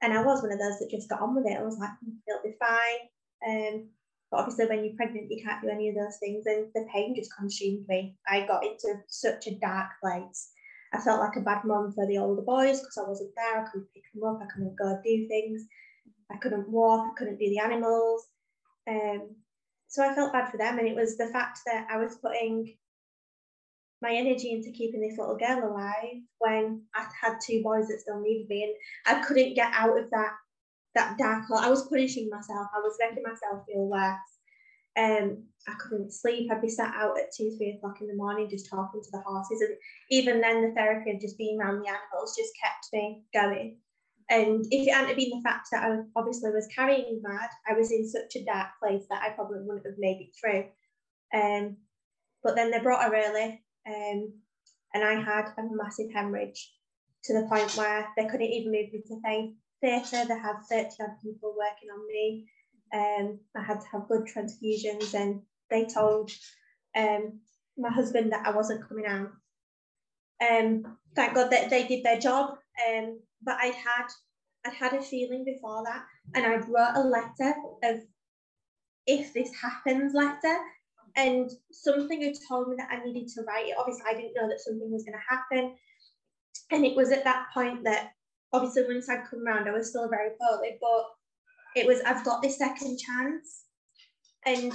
and 0.01 0.13
I 0.13 0.23
was 0.23 0.41
one 0.41 0.51
of 0.51 0.59
those 0.59 0.79
that 0.79 0.89
just 0.89 1.09
got 1.09 1.21
on 1.21 1.35
with 1.35 1.45
it. 1.45 1.57
I 1.57 1.63
was 1.63 1.77
like, 1.77 1.89
mm, 2.05 2.15
it'll 2.27 2.43
be 2.43 2.55
fine. 2.59 3.01
Um, 3.47 3.89
but 4.29 4.39
obviously, 4.39 4.67
when 4.67 4.85
you're 4.85 4.95
pregnant, 4.95 5.29
you 5.29 5.43
can't 5.43 5.61
do 5.61 5.69
any 5.69 5.89
of 5.89 5.95
those 5.95 6.17
things, 6.19 6.45
and 6.45 6.67
the 6.73 6.87
pain 6.93 7.13
just 7.15 7.35
consumed 7.35 7.85
me. 7.89 8.15
I 8.27 8.47
got 8.47 8.63
into 8.63 8.95
such 9.07 9.47
a 9.47 9.59
dark 9.59 9.89
place. 10.01 10.51
I 10.93 10.99
felt 10.99 11.19
like 11.19 11.35
a 11.35 11.41
bad 11.41 11.63
mom 11.65 11.91
for 11.93 12.07
the 12.07 12.17
older 12.17 12.41
boys 12.41 12.79
because 12.79 12.97
I 12.97 13.07
wasn't 13.07 13.31
there. 13.35 13.61
I 13.61 13.69
couldn't 13.69 13.93
pick 13.93 14.03
them 14.13 14.23
up. 14.23 14.39
I 14.41 14.47
couldn't 14.53 14.77
go 14.77 14.99
do 15.03 15.27
things. 15.27 15.63
I 16.31 16.37
couldn't 16.37 16.69
walk. 16.69 17.09
I 17.11 17.17
couldn't 17.17 17.39
do 17.39 17.49
the 17.49 17.59
animals. 17.59 18.27
Um, 18.87 19.35
so 19.91 20.01
I 20.01 20.15
felt 20.15 20.31
bad 20.31 20.49
for 20.49 20.57
them, 20.57 20.79
and 20.79 20.87
it 20.87 20.95
was 20.95 21.17
the 21.17 21.27
fact 21.27 21.59
that 21.65 21.85
I 21.91 21.97
was 21.97 22.15
putting 22.15 22.77
my 24.01 24.13
energy 24.13 24.51
into 24.51 24.71
keeping 24.71 25.01
this 25.01 25.19
little 25.19 25.35
girl 25.37 25.69
alive 25.69 26.23
when 26.39 26.81
I 26.95 27.05
had 27.21 27.39
two 27.45 27.61
boys 27.61 27.89
that 27.89 27.99
still 27.99 28.21
needed 28.21 28.47
me, 28.47 28.63
and 28.63 29.17
I 29.17 29.21
couldn't 29.21 29.53
get 29.53 29.69
out 29.73 29.99
of 29.99 30.09
that 30.11 30.31
that 30.95 31.17
dark 31.17 31.45
hole. 31.45 31.57
I 31.57 31.69
was 31.69 31.89
punishing 31.89 32.29
myself. 32.29 32.67
I 32.73 32.79
was 32.79 32.97
making 33.01 33.23
myself 33.23 33.65
feel 33.65 33.87
worse. 33.87 34.17
Um, 34.97 35.43
I 35.67 35.73
couldn't 35.73 36.13
sleep. 36.13 36.49
I'd 36.51 36.61
be 36.61 36.69
sat 36.69 36.93
out 36.95 37.17
at 37.17 37.33
two, 37.35 37.51
three 37.57 37.75
o'clock 37.77 37.99
in 37.99 38.07
the 38.07 38.15
morning 38.15 38.49
just 38.49 38.69
talking 38.69 39.01
to 39.01 39.11
the 39.11 39.23
horses, 39.25 39.59
and 39.59 39.75
even 40.09 40.39
then, 40.39 40.61
the 40.61 40.73
therapy 40.73 41.11
of 41.11 41.19
just 41.19 41.37
being 41.37 41.59
around 41.59 41.81
the 41.81 41.89
animals 41.89 42.37
just 42.37 42.53
kept 42.63 42.87
me 42.93 43.23
going. 43.33 43.77
And 44.31 44.65
if 44.71 44.87
it 44.87 44.93
hadn't 44.93 45.17
been 45.17 45.29
the 45.29 45.41
fact 45.43 45.67
that 45.71 45.83
I 45.83 45.97
obviously 46.15 46.51
was 46.51 46.67
carrying 46.73 47.21
mad, 47.21 47.49
I 47.69 47.73
was 47.73 47.91
in 47.91 48.07
such 48.07 48.37
a 48.37 48.45
dark 48.45 48.69
place 48.81 49.03
that 49.09 49.21
I 49.21 49.31
probably 49.31 49.59
wouldn't 49.59 49.85
have 49.85 49.97
made 49.97 50.21
it 50.21 50.33
through. 50.39 50.63
Um, 51.33 51.75
but 52.41 52.55
then 52.55 52.71
they 52.71 52.79
brought 52.79 53.03
her 53.03 53.13
early, 53.13 53.61
um, 53.85 54.33
and 54.93 55.03
I 55.03 55.21
had 55.21 55.47
a 55.57 55.63
massive 55.71 56.11
hemorrhage 56.13 56.71
to 57.25 57.33
the 57.33 57.47
point 57.47 57.75
where 57.75 58.07
they 58.15 58.25
couldn't 58.25 58.47
even 58.47 58.71
move 58.71 58.93
me 58.93 59.03
to 59.05 59.53
theatre. 59.81 60.25
They 60.27 60.39
had 60.39 60.61
30 60.69 60.89
odd 61.01 61.21
people 61.21 61.53
working 61.57 61.89
on 61.93 62.07
me. 62.07 62.47
Um, 62.93 63.39
I 63.55 63.63
had 63.63 63.81
to 63.81 63.87
have 63.91 64.07
blood 64.07 64.27
transfusions, 64.27 65.13
and 65.13 65.41
they 65.69 65.85
told 65.85 66.31
um, 66.95 67.41
my 67.77 67.89
husband 67.89 68.31
that 68.31 68.47
I 68.47 68.51
wasn't 68.51 68.87
coming 68.87 69.05
out. 69.05 69.31
Um, 70.41 70.97
thank 71.15 71.35
God 71.35 71.51
that 71.51 71.69
they 71.69 71.85
did 71.85 72.05
their 72.05 72.19
job. 72.19 72.55
Um, 72.87 73.19
but 73.43 73.57
I'd 73.61 73.75
had 73.75 74.07
I'd 74.65 74.73
had 74.73 74.93
a 74.93 75.01
feeling 75.01 75.43
before 75.43 75.83
that, 75.85 76.03
and 76.35 76.45
I 76.45 76.57
wrote 76.57 76.95
a 76.95 77.03
letter 77.03 77.55
of 77.83 78.01
if 79.07 79.33
this 79.33 79.49
happens 79.59 80.13
letter, 80.13 80.57
and 81.15 81.49
something 81.71 82.21
had 82.21 82.35
told 82.47 82.69
me 82.69 82.75
that 82.77 82.89
I 82.91 83.03
needed 83.03 83.27
to 83.29 83.41
write 83.43 83.67
it. 83.67 83.75
Obviously, 83.77 84.03
I 84.07 84.13
didn't 84.13 84.35
know 84.35 84.47
that 84.47 84.61
something 84.61 84.91
was 84.91 85.03
going 85.03 85.17
to 85.17 85.35
happen, 85.35 85.75
and 86.71 86.85
it 86.85 86.95
was 86.95 87.11
at 87.11 87.23
that 87.23 87.47
point 87.53 87.83
that 87.85 88.11
obviously 88.53 88.83
once 88.87 89.09
I'd 89.09 89.25
come 89.29 89.45
around, 89.45 89.67
I 89.67 89.71
was 89.71 89.89
still 89.89 90.09
very 90.09 90.31
poorly, 90.39 90.77
but 90.79 91.05
it 91.75 91.87
was 91.87 92.01
I've 92.01 92.25
got 92.25 92.41
this 92.41 92.57
second 92.57 92.99
chance, 92.99 93.63
and 94.45 94.73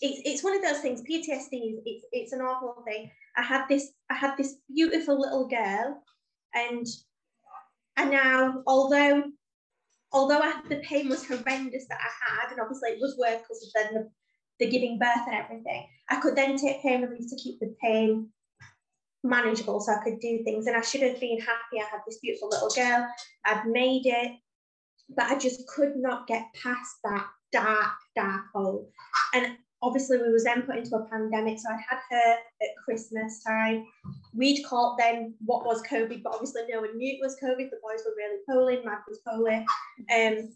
it's 0.00 0.20
it's 0.24 0.44
one 0.44 0.56
of 0.56 0.62
those 0.62 0.80
things. 0.80 1.02
PTSD 1.02 1.52
is 1.52 1.80
it's 1.84 2.04
it's 2.12 2.32
an 2.32 2.40
awful 2.40 2.82
thing. 2.86 3.10
I 3.36 3.42
had 3.42 3.66
this 3.68 3.92
I 4.10 4.14
had 4.14 4.36
this 4.36 4.56
beautiful 4.72 5.20
little 5.20 5.48
girl, 5.48 6.02
and 6.54 6.86
and 7.96 8.10
now 8.10 8.62
although 8.66 9.24
although 10.12 10.40
I, 10.40 10.60
the 10.68 10.76
pain 10.76 11.08
was 11.08 11.26
horrendous 11.26 11.86
that 11.88 11.98
I 12.00 12.30
had, 12.30 12.52
and 12.52 12.60
obviously 12.60 12.90
it 12.90 13.00
was 13.00 13.16
worse 13.18 13.40
because 13.42 13.62
of 13.62 13.72
then 13.74 13.94
the, 13.94 14.64
the 14.64 14.70
giving 14.70 14.98
birth 14.98 15.26
and 15.26 15.36
everything, 15.36 15.86
I 16.08 16.16
could 16.16 16.36
then 16.36 16.56
take 16.56 16.82
pain 16.82 17.02
relief 17.02 17.28
to 17.28 17.36
keep 17.36 17.60
the 17.60 17.74
pain 17.82 18.30
manageable 19.22 19.80
so 19.80 19.92
I 19.92 20.04
could 20.04 20.20
do 20.20 20.42
things. 20.44 20.66
And 20.66 20.76
I 20.76 20.80
should 20.80 21.02
have 21.02 21.20
been 21.20 21.40
happy. 21.40 21.80
I 21.80 21.90
had 21.90 22.00
this 22.06 22.18
beautiful 22.18 22.48
little 22.48 22.70
girl. 22.70 23.06
I'd 23.44 23.66
made 23.66 24.06
it, 24.06 24.32
but 25.14 25.26
I 25.26 25.36
just 25.36 25.66
could 25.66 25.96
not 25.96 26.26
get 26.26 26.46
past 26.54 26.96
that 27.04 27.26
dark, 27.52 27.92
dark 28.14 28.44
hole. 28.54 28.90
And 29.34 29.56
obviously 29.82 30.18
we 30.18 30.32
was 30.32 30.44
then 30.44 30.62
put 30.62 30.76
into 30.76 30.96
a 30.96 31.04
pandemic. 31.06 31.58
So 31.58 31.68
I'd 31.70 31.84
had 31.88 31.98
her 32.10 32.32
at 32.62 32.84
Christmas 32.84 33.42
time. 33.42 33.86
We'd 34.34 34.64
caught 34.64 34.98
then 34.98 35.34
what 35.44 35.64
was 35.64 35.82
COVID, 35.82 36.22
but 36.22 36.34
obviously 36.34 36.62
no 36.68 36.80
one 36.80 36.96
knew 36.96 37.14
it 37.14 37.20
was 37.22 37.36
COVID. 37.42 37.70
The 37.70 37.80
boys 37.82 38.02
were 38.04 38.14
really 38.16 38.40
poorly, 38.48 38.82
Mad 38.84 38.98
was 39.08 39.20
poorly. 39.26 39.66
Um, 40.14 40.50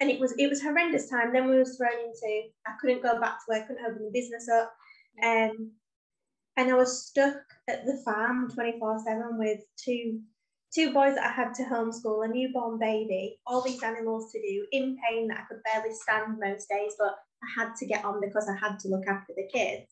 and 0.00 0.10
it 0.10 0.18
was 0.18 0.32
it 0.38 0.48
was 0.48 0.62
horrendous 0.62 1.08
time. 1.08 1.32
Then 1.32 1.48
we 1.48 1.58
was 1.58 1.76
thrown 1.76 1.92
into 1.92 2.48
I 2.66 2.72
couldn't 2.80 3.02
go 3.02 3.20
back 3.20 3.38
to 3.38 3.44
work, 3.48 3.66
couldn't 3.66 3.84
open 3.84 4.04
the 4.04 4.10
business 4.10 4.48
up. 4.48 4.72
Um, 5.22 5.72
and 6.56 6.70
I 6.70 6.74
was 6.74 7.06
stuck 7.06 7.36
at 7.68 7.86
the 7.86 8.02
farm 8.04 8.50
24-7 8.50 9.38
with 9.38 9.60
two 9.82 10.20
two 10.74 10.92
boys 10.92 11.16
that 11.16 11.26
I 11.26 11.32
had 11.32 11.52
to 11.54 11.64
homeschool, 11.64 12.24
a 12.24 12.28
newborn 12.28 12.78
baby, 12.78 13.38
all 13.46 13.60
these 13.60 13.82
animals 13.82 14.30
to 14.32 14.40
do, 14.40 14.66
in 14.70 14.96
pain 15.08 15.26
that 15.28 15.38
I 15.38 15.42
could 15.42 15.62
barely 15.64 15.94
stand 15.94 16.38
most 16.38 16.68
days, 16.68 16.94
but 16.96 17.16
I 17.42 17.60
had 17.60 17.74
to 17.76 17.86
get 17.86 18.04
on 18.04 18.20
because 18.20 18.48
I 18.48 18.56
had 18.56 18.78
to 18.80 18.88
look 18.88 19.06
after 19.06 19.32
the 19.36 19.48
kids. 19.52 19.90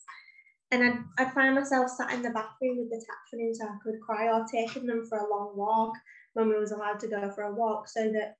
And 0.71 0.83
I'd, 0.85 0.99
I'd 1.19 1.33
find 1.33 1.55
myself 1.55 1.91
sat 1.91 2.13
in 2.13 2.23
the 2.23 2.31
bathroom 2.31 2.79
with 2.79 2.91
the 2.91 3.03
tap 3.07 3.19
running 3.33 3.55
so 3.55 3.65
I 3.65 3.77
could 3.83 4.01
cry 4.01 4.29
or 4.29 4.45
taking 4.51 4.87
them 4.87 5.07
for 5.09 5.19
a 5.19 5.31
long 5.31 5.57
walk 5.57 5.95
when 6.35 6.49
we 6.49 6.59
was 6.59 6.73
allowed 6.73 7.01
to 7.01 7.09
go 7.09 7.31
for 7.31 7.45
a 7.45 7.55
walk 7.55 7.89
so 7.89 8.13
that 8.13 8.37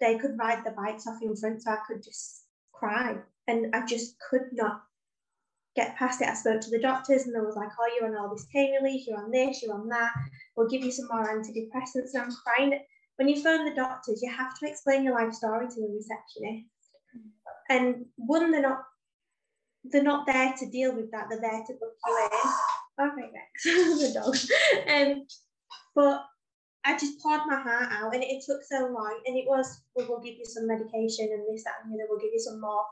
they 0.00 0.18
could 0.18 0.38
ride 0.38 0.64
the 0.64 0.72
bikes 0.72 1.06
off 1.06 1.22
in 1.22 1.36
front 1.36 1.62
so 1.62 1.70
I 1.70 1.78
could 1.86 2.02
just 2.02 2.46
cry. 2.72 3.16
And 3.46 3.74
I 3.74 3.86
just 3.86 4.16
could 4.28 4.48
not 4.52 4.82
get 5.76 5.96
past 5.96 6.20
it. 6.20 6.28
I 6.28 6.34
spoke 6.34 6.60
to 6.62 6.70
the 6.70 6.80
doctors 6.80 7.26
and 7.26 7.34
they 7.34 7.40
was 7.40 7.56
like, 7.56 7.68
oh, 7.78 7.90
you're 7.96 8.08
on 8.08 8.16
all 8.16 8.34
this 8.34 8.46
pain 8.52 8.72
relief, 8.82 9.06
you're 9.06 9.22
on 9.22 9.30
this, 9.30 9.62
you're 9.62 9.74
on 9.74 9.88
that. 9.88 10.12
We'll 10.56 10.68
give 10.68 10.84
you 10.84 10.90
some 10.90 11.08
more 11.10 11.26
antidepressants. 11.26 12.14
And 12.14 12.22
I'm 12.22 12.36
crying. 12.44 12.80
When 13.16 13.28
you 13.28 13.42
phone 13.42 13.64
the 13.64 13.74
doctors, 13.74 14.22
you 14.22 14.30
have 14.32 14.58
to 14.58 14.68
explain 14.68 15.04
your 15.04 15.14
life 15.14 15.34
story 15.34 15.68
to 15.68 15.74
the 15.74 15.88
receptionist. 15.94 16.66
And 17.70 18.04
one, 18.16 18.50
they're 18.50 18.60
not 18.60 18.82
they're 19.84 20.02
not 20.02 20.26
there 20.26 20.52
to 20.58 20.70
deal 20.70 20.94
with 20.94 21.10
that. 21.12 21.26
They're 21.30 21.40
there 21.40 21.64
to 21.66 21.72
book 21.74 21.94
you 22.06 22.28
in. 22.32 22.50
Okay, 23.00 23.30
next 23.32 23.64
the 23.64 24.20
dog. 24.20 24.36
Um, 24.94 25.26
but 25.94 26.24
I 26.84 26.98
just 26.98 27.20
poured 27.20 27.42
my 27.46 27.60
heart 27.60 27.90
out, 27.90 28.14
and 28.14 28.22
it 28.22 28.42
took 28.44 28.62
so 28.62 28.90
long. 28.92 29.20
And 29.26 29.36
it 29.36 29.44
was, 29.46 29.82
well, 29.94 30.06
we'll 30.08 30.20
give 30.20 30.36
you 30.36 30.44
some 30.44 30.66
medication 30.66 31.28
and 31.32 31.44
this, 31.48 31.64
that, 31.64 31.74
and 31.84 31.92
the 31.92 31.96
other. 31.96 32.08
We'll 32.08 32.20
give 32.20 32.32
you 32.32 32.40
some 32.40 32.60
more 32.60 32.84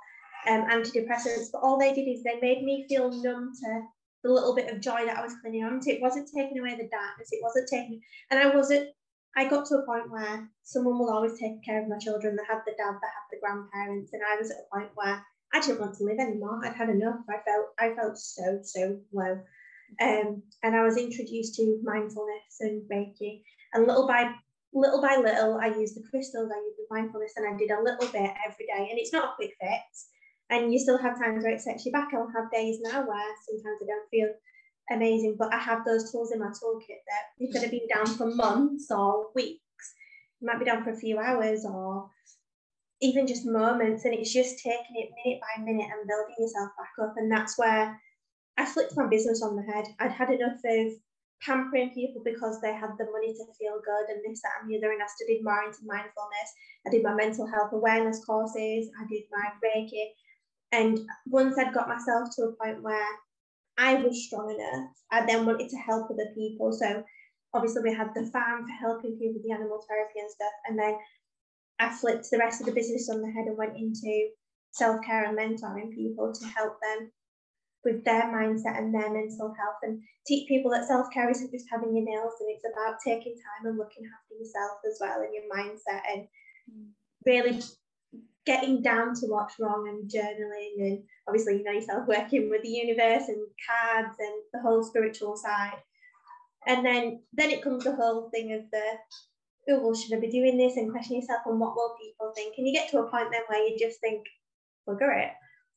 um, 0.48 0.64
antidepressants, 0.70 1.52
but 1.52 1.62
all 1.62 1.78
they 1.78 1.92
did 1.94 2.08
is 2.08 2.22
they 2.22 2.40
made 2.40 2.64
me 2.64 2.86
feel 2.88 3.10
numb 3.10 3.52
to 3.62 3.82
the 4.24 4.30
little 4.30 4.54
bit 4.54 4.72
of 4.72 4.80
joy 4.80 5.04
that 5.06 5.18
I 5.18 5.22
was 5.22 5.34
clinging 5.40 5.64
on 5.64 5.80
to. 5.80 5.90
It 5.90 6.02
wasn't 6.02 6.28
taking 6.34 6.58
away 6.58 6.70
the 6.70 6.88
darkness. 6.88 7.28
It 7.32 7.40
wasn't 7.42 7.68
taking, 7.68 8.00
and 8.30 8.40
I 8.40 8.54
wasn't. 8.54 8.90
I 9.38 9.48
got 9.48 9.66
to 9.66 9.76
a 9.76 9.86
point 9.86 10.10
where 10.10 10.50
someone 10.64 10.98
will 10.98 11.10
always 11.10 11.38
take 11.38 11.62
care 11.64 11.80
of 11.80 11.88
my 11.88 11.96
children. 11.98 12.34
They 12.34 12.42
had 12.42 12.62
the 12.66 12.72
dad, 12.72 12.98
they 12.98 13.06
had 13.06 13.28
the 13.30 13.38
grandparents, 13.38 14.12
and 14.12 14.22
I 14.26 14.34
was 14.34 14.50
at 14.50 14.66
a 14.66 14.74
point 14.74 14.90
where 14.96 15.22
I 15.54 15.60
didn't 15.60 15.78
want 15.78 15.94
to 15.94 16.04
live 16.04 16.18
anymore. 16.18 16.60
I'd 16.64 16.74
had 16.74 16.88
enough. 16.90 17.20
I 17.30 17.38
felt 17.46 17.66
I 17.78 17.94
felt 17.94 18.18
so 18.18 18.58
so 18.64 18.98
low, 19.12 19.38
um, 20.02 20.42
and 20.64 20.74
I 20.74 20.82
was 20.82 20.96
introduced 20.96 21.54
to 21.54 21.78
mindfulness 21.84 22.58
and 22.58 22.82
Reiki, 22.90 23.42
and 23.74 23.86
little 23.86 24.08
by 24.08 24.34
little 24.74 25.00
by 25.00 25.14
little, 25.16 25.58
I 25.62 25.68
used 25.68 25.94
the 25.94 26.04
crystals, 26.10 26.50
I 26.52 26.58
used 26.58 26.78
the 26.78 26.90
mindfulness, 26.90 27.34
and 27.36 27.46
I 27.46 27.56
did 27.56 27.70
a 27.70 27.80
little 27.80 28.10
bit 28.10 28.34
every 28.44 28.66
day. 28.66 28.88
And 28.90 28.98
it's 28.98 29.12
not 29.12 29.30
a 29.30 29.36
quick 29.36 29.54
fix 29.60 30.08
and 30.50 30.72
you 30.72 30.78
still 30.78 30.98
have 30.98 31.18
times 31.18 31.44
where 31.44 31.52
it 31.52 31.60
sets 31.60 31.84
you 31.84 31.92
back. 31.92 32.08
I'll 32.12 32.32
have 32.34 32.50
days 32.50 32.78
now 32.80 33.06
where 33.06 33.34
sometimes 33.46 33.80
I 33.82 33.86
don't 33.86 34.10
feel 34.10 34.28
amazing, 34.90 35.36
but 35.38 35.52
I 35.52 35.58
have 35.58 35.84
those 35.84 36.10
tools 36.10 36.32
in 36.32 36.38
my 36.38 36.46
toolkit 36.46 37.02
that 37.06 37.24
you 37.38 37.52
could 37.52 37.62
have 37.62 37.70
been 37.70 37.88
down 37.92 38.06
for 38.06 38.26
months 38.34 38.90
or 38.90 39.28
weeks. 39.34 39.94
You 40.40 40.46
might 40.46 40.58
be 40.58 40.64
down 40.64 40.84
for 40.84 40.90
a 40.90 40.96
few 40.96 41.18
hours 41.18 41.64
or 41.64 42.10
even 43.00 43.26
just 43.26 43.46
moments, 43.46 44.04
and 44.04 44.14
it's 44.14 44.32
just 44.32 44.58
taking 44.58 44.96
it 44.96 45.10
minute 45.24 45.40
by 45.40 45.62
minute 45.62 45.86
and 45.90 46.08
building 46.08 46.34
yourself 46.38 46.70
back 46.76 47.06
up. 47.06 47.14
And 47.16 47.30
that's 47.30 47.58
where 47.58 48.00
I 48.56 48.64
flipped 48.64 48.96
my 48.96 49.06
business 49.06 49.42
on 49.42 49.56
the 49.56 49.62
head. 49.62 49.86
I'd 50.00 50.12
had 50.12 50.30
enough 50.30 50.58
of 50.64 50.92
pampering 51.40 51.90
people 51.94 52.22
because 52.24 52.60
they 52.60 52.72
had 52.72 52.90
the 52.98 53.06
money 53.12 53.32
to 53.32 53.44
feel 53.58 53.80
good 53.84 54.14
and 54.14 54.22
this, 54.24 54.42
that, 54.42 54.62
and 54.62 54.70
the 54.70 54.78
other. 54.78 54.92
And 54.92 55.02
I 55.02 55.06
studied 55.06 55.44
more 55.44 55.62
into 55.62 55.78
mindfulness. 55.86 56.50
I 56.86 56.90
did 56.90 57.04
my 57.04 57.14
mental 57.14 57.46
health 57.46 57.72
awareness 57.72 58.24
courses. 58.24 58.90
I 59.00 59.06
did 59.08 59.22
my 59.30 59.50
Reiki. 59.62 60.02
And 60.72 61.00
once 61.26 61.56
I'd 61.56 61.72
got 61.72 61.88
myself 61.88 62.30
to 62.36 62.42
a 62.42 62.52
point 62.52 62.82
where 62.82 63.06
I 63.78 63.94
was 63.94 64.26
strong 64.26 64.50
enough, 64.50 64.90
I 65.10 65.24
then 65.24 65.46
wanted 65.46 65.70
to 65.70 65.76
help 65.76 66.10
other 66.10 66.34
people. 66.34 66.72
So 66.72 67.04
obviously 67.54 67.82
we 67.82 67.94
had 67.94 68.10
the 68.14 68.28
farm 68.32 68.66
for 68.66 68.72
helping 68.72 69.16
people 69.18 69.34
with 69.34 69.44
the 69.44 69.52
animal 69.52 69.84
therapy 69.88 70.18
and 70.20 70.30
stuff. 70.30 70.52
And 70.68 70.78
then 70.78 70.98
I 71.78 71.94
flipped 71.94 72.28
the 72.30 72.38
rest 72.38 72.60
of 72.60 72.66
the 72.66 72.72
business 72.72 73.08
on 73.08 73.22
the 73.22 73.30
head 73.30 73.46
and 73.46 73.56
went 73.56 73.76
into 73.76 74.30
self-care 74.72 75.24
and 75.24 75.38
mentoring 75.38 75.94
people 75.94 76.32
to 76.34 76.46
help 76.46 76.74
them 76.82 77.10
with 77.84 78.04
their 78.04 78.24
mindset 78.24 78.76
and 78.76 78.92
their 78.92 79.10
mental 79.10 79.54
health 79.54 79.78
and 79.82 80.02
teach 80.26 80.48
people 80.48 80.70
that 80.70 80.86
self-care 80.86 81.30
isn't 81.30 81.52
just 81.52 81.66
having 81.70 81.94
your 81.96 82.04
nails 82.04 82.34
and 82.40 82.50
it's 82.50 82.64
about 82.66 82.98
taking 83.04 83.34
time 83.34 83.70
and 83.70 83.78
looking 83.78 84.04
after 84.04 84.34
yourself 84.34 84.78
as 84.86 84.98
well 85.00 85.22
and 85.22 85.32
your 85.32 85.46
mindset 85.46 86.02
and 86.12 86.26
mm. 86.68 86.88
really 87.24 87.62
getting 88.48 88.80
down 88.82 89.14
to 89.14 89.26
what's 89.26 89.58
wrong 89.60 89.86
and 89.88 90.10
journaling 90.10 90.74
and 90.86 91.02
obviously 91.28 91.58
you 91.58 91.64
know 91.64 91.72
yourself 91.78 92.08
working 92.08 92.48
with 92.48 92.62
the 92.62 92.76
universe 92.82 93.28
and 93.28 93.46
cards 93.68 94.16
and 94.18 94.36
the 94.52 94.60
whole 94.60 94.82
spiritual 94.82 95.36
side 95.36 95.78
and 96.66 96.84
then 96.84 97.20
then 97.32 97.50
it 97.50 97.62
comes 97.62 97.84
the 97.84 97.94
whole 97.94 98.30
thing 98.30 98.52
of 98.54 98.62
the 98.72 98.86
oh 99.70 99.80
well 99.80 99.94
should 99.94 100.16
I 100.16 100.20
be 100.20 100.30
doing 100.30 100.56
this 100.56 100.76
and 100.76 100.90
question 100.90 101.16
yourself 101.16 101.42
on 101.46 101.58
what 101.58 101.76
will 101.76 101.94
people 102.00 102.32
think 102.34 102.54
and 102.56 102.66
you 102.66 102.72
get 102.72 102.90
to 102.90 103.00
a 103.00 103.10
point 103.10 103.28
then 103.30 103.42
where 103.48 103.66
you 103.66 103.76
just 103.78 104.00
think 104.00 104.24
bugger 104.88 105.12
it 105.24 105.32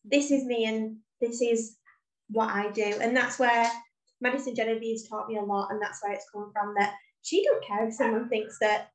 this 0.05 0.31
is 0.31 0.45
me 0.45 0.65
and 0.65 0.97
this 1.19 1.41
is 1.41 1.77
what 2.31 2.49
I 2.49 2.71
do. 2.71 2.97
And 3.01 3.15
that's 3.15 3.39
where 3.39 3.69
Madison 4.19 4.55
Genevieve's 4.55 5.07
taught 5.07 5.27
me 5.27 5.37
a 5.37 5.41
lot, 5.41 5.71
and 5.71 5.81
that's 5.81 6.01
where 6.01 6.13
it's 6.13 6.29
come 6.33 6.51
from. 6.53 6.73
That 6.77 6.93
she 7.21 7.43
don't 7.43 7.63
care 7.63 7.87
if 7.87 7.93
someone 7.93 8.29
thinks 8.29 8.57
that 8.59 8.89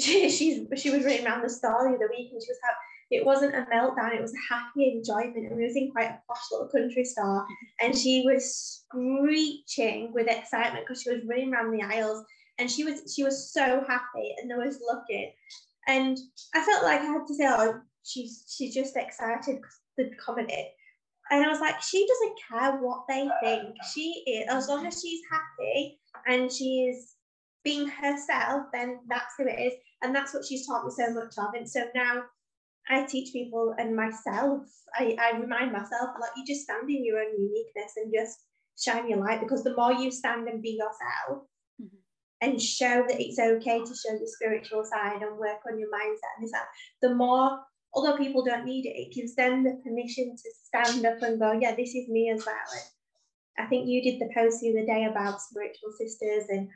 she, 0.00 0.30
she's 0.30 0.66
she 0.80 0.90
was 0.90 1.04
running 1.04 1.26
around 1.26 1.42
the 1.42 1.50
store 1.50 1.88
the 1.88 1.96
other 1.96 2.08
week 2.10 2.30
and 2.32 2.42
she 2.42 2.50
was 2.50 2.58
happy. 2.62 2.76
It 3.10 3.26
wasn't 3.26 3.54
a 3.54 3.66
meltdown, 3.72 4.14
it 4.14 4.22
was 4.22 4.32
a 4.32 4.54
happy 4.54 4.90
enjoyment. 4.90 5.36
And 5.36 5.56
we 5.56 5.64
was 5.64 5.76
in 5.76 5.90
quite 5.90 6.06
a 6.06 6.20
posh 6.26 6.40
little 6.50 6.68
country 6.68 7.04
store, 7.04 7.46
and 7.82 7.96
she 7.96 8.22
was 8.24 8.84
screeching 8.88 10.12
with 10.12 10.28
excitement 10.28 10.86
because 10.86 11.02
she 11.02 11.10
was 11.10 11.20
running 11.28 11.52
around 11.52 11.72
the 11.72 11.84
aisles 11.84 12.24
and 12.58 12.70
she 12.70 12.84
was 12.84 13.12
she 13.14 13.24
was 13.24 13.52
so 13.52 13.84
happy 13.86 14.34
and 14.38 14.50
there 14.50 14.64
was 14.64 14.80
looking. 14.80 15.32
And 15.88 16.16
I 16.54 16.64
felt 16.64 16.84
like 16.84 17.00
I 17.00 17.04
had 17.04 17.26
to 17.26 17.34
say, 17.34 17.46
oh, 17.48 17.80
she's 18.04 18.44
she's 18.48 18.74
just 18.74 18.96
excited 18.96 19.56
because 19.56 19.78
the 19.96 20.10
comment 20.16 20.50
and 21.30 21.44
I 21.44 21.48
was 21.48 21.60
like, 21.60 21.80
she 21.80 22.06
doesn't 22.06 22.38
care 22.50 22.78
what 22.78 23.04
they 23.08 23.28
think. 23.42 23.74
She 23.94 24.22
is, 24.26 24.46
as 24.50 24.68
long 24.68 24.86
as 24.86 25.00
she's 25.00 25.22
happy 25.30 25.98
and 26.26 26.52
she 26.52 26.90
is 26.90 27.14
being 27.64 27.88
herself, 27.88 28.66
then 28.72 29.00
that's 29.08 29.34
who 29.38 29.46
it 29.46 29.60
is. 29.60 29.72
And 30.02 30.14
that's 30.14 30.34
what 30.34 30.44
she's 30.44 30.66
taught 30.66 30.84
me 30.84 30.90
so 30.90 31.12
much 31.14 31.34
of. 31.38 31.54
And 31.54 31.68
so 31.68 31.84
now 31.94 32.22
I 32.88 33.04
teach 33.04 33.32
people 33.32 33.74
and 33.78 33.94
myself, 33.94 34.62
I, 34.94 35.16
I 35.20 35.38
remind 35.38 35.72
myself, 35.72 36.10
like, 36.20 36.30
you 36.36 36.44
just 36.46 36.62
stand 36.62 36.90
in 36.90 37.04
your 37.04 37.18
own 37.18 37.32
uniqueness 37.38 37.92
and 37.96 38.12
just 38.12 38.38
shine 38.78 39.08
your 39.08 39.20
light 39.20 39.40
because 39.40 39.62
the 39.62 39.76
more 39.76 39.92
you 39.92 40.10
stand 40.10 40.48
and 40.48 40.62
be 40.62 40.70
yourself, 40.70 41.46
mm-hmm. 41.80 41.96
and 42.40 42.60
show 42.60 43.04
that 43.06 43.20
it's 43.20 43.38
okay 43.38 43.78
to 43.78 43.94
show 43.94 44.18
the 44.18 44.26
spiritual 44.26 44.84
side 44.84 45.22
and 45.22 45.38
work 45.38 45.60
on 45.70 45.78
your 45.78 45.88
mindset 45.88 46.34
and 46.36 46.44
this 46.44 46.52
that, 46.52 46.66
the 47.00 47.14
more 47.14 47.60
although 47.94 48.16
people 48.16 48.44
don't 48.44 48.64
need 48.64 48.86
it, 48.86 48.96
it 48.96 49.14
gives 49.14 49.34
them 49.34 49.62
the 49.62 49.78
permission 49.84 50.34
to 50.34 50.50
stand 50.64 51.04
up 51.04 51.20
and 51.22 51.38
go, 51.38 51.52
yeah, 51.52 51.74
this 51.74 51.94
is 51.94 52.08
me 52.08 52.30
as 52.30 52.44
well. 52.46 52.54
And 53.56 53.66
I 53.66 53.68
think 53.68 53.86
you 53.86 54.02
did 54.02 54.20
the 54.20 54.32
post 54.34 54.60
the 54.60 54.70
other 54.70 54.86
day 54.86 55.06
about 55.10 55.42
spiritual 55.42 55.92
sisters, 55.98 56.44
and 56.48 56.68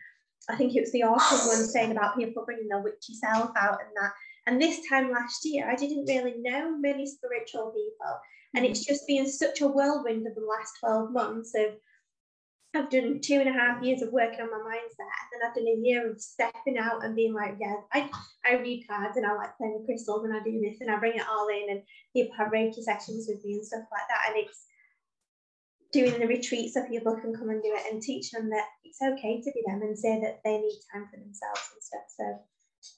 I 0.49 0.57
think 0.57 0.75
it 0.75 0.81
was 0.81 0.93
the 0.93 1.03
autumn 1.03 1.47
one 1.47 1.57
saying 1.67 1.93
about 1.93 2.17
people 2.17 2.45
bringing 2.45 2.69
their 2.69 2.83
witchy 2.83 3.15
self 3.15 3.51
out 3.57 3.81
and 3.81 3.91
that. 4.01 4.13
And 4.47 4.63
this 4.63 4.81
time 4.89 5.11
last 5.11 5.45
year, 5.45 5.69
I 5.69 5.75
didn't 5.75 6.07
really 6.07 6.37
know 6.39 6.77
many 6.79 7.07
spiritual 7.07 7.73
people. 7.73 8.21
And 8.55 8.65
it's 8.65 8.85
mm-hmm. 8.85 8.93
just 8.93 9.07
been 9.07 9.29
such 9.29 9.61
a 9.61 9.67
whirlwind 9.67 10.27
of 10.27 10.35
the 10.35 10.41
last 10.41 10.75
12 10.81 11.13
months 11.13 11.53
of 11.57 11.75
I've 12.77 12.91
done 12.91 13.21
two 13.23 13.41
and 13.41 13.49
a 13.49 13.53
half 13.53 13.83
years 13.83 14.03
of 14.03 14.13
working 14.13 14.41
on 14.41 14.51
my 14.51 14.59
mindset, 14.59 15.01
and 15.01 15.29
then 15.33 15.49
I've 15.49 15.55
done 15.55 15.67
a 15.67 15.81
year 15.83 16.11
of 16.11 16.21
stepping 16.21 16.77
out 16.79 17.05
and 17.05 17.17
being 17.17 17.33
like, 17.33 17.57
yeah, 17.59 17.77
I, 17.93 18.11
I 18.45 18.61
read 18.61 18.87
cards 18.87 19.17
and 19.17 19.25
I 19.25 19.35
like 19.35 19.57
playing 19.57 19.77
with 19.79 19.87
crystals 19.87 20.25
and 20.25 20.37
I 20.37 20.43
do 20.43 20.61
this 20.61 20.81
and 20.81 20.91
I 20.91 20.99
bring 20.99 21.17
it 21.17 21.25
all 21.31 21.49
in, 21.49 21.71
and 21.71 21.83
people 22.13 22.37
have 22.37 22.53
Reiki 22.53 22.83
sessions 22.83 23.27
with 23.29 23.43
me 23.45 23.55
and 23.55 23.65
stuff 23.65 23.85
like 23.91 24.07
that. 24.09 24.29
And 24.29 24.45
it's 24.45 24.67
doing 25.93 26.19
the 26.19 26.27
retreats 26.27 26.75
so 26.75 26.85
people 26.85 27.17
can 27.17 27.35
come 27.35 27.51
and 27.51 27.63
do 27.63 27.73
it 27.73 27.93
and 27.93 28.03
teach 28.03 28.31
them 28.31 28.51
that 28.51 28.65
it's 28.85 29.01
okay 29.01 29.41
to 29.41 29.53
be 29.53 29.63
them 29.67 29.83
and 29.83 29.99
say 29.99 30.21
that 30.21 30.41
they 30.45 30.59
need 30.59 30.81
time 30.93 31.07
for 31.11 31.19
themselves 31.19 31.71
and 31.73 31.83
stuff. 31.83 32.03
So, 32.17 32.39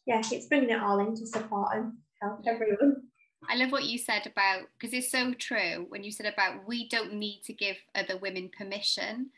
yeah, 0.07 0.23
it's 0.31 0.47
bringing 0.47 0.71
it 0.71 0.81
all 0.81 0.99
in 1.01 1.15
to 1.17 1.27
support 1.27 1.69
and 1.75 1.93
help 2.21 2.41
everyone. 2.47 3.03
I 3.49 3.55
love 3.55 3.71
what 3.71 3.85
you 3.85 3.99
said 3.99 4.27
about 4.27 4.63
because 4.79 4.93
it's 4.93 5.13
so 5.13 5.33
true 5.33 5.87
when 5.89 6.03
you 6.03 6.11
said 6.11 6.27
about 6.27 6.67
we 6.67 6.89
don't 6.89 7.15
need 7.15 7.43
to 7.45 7.53
give 7.53 7.77
other 7.95 8.19
women 8.19 8.51
permission 8.57 9.31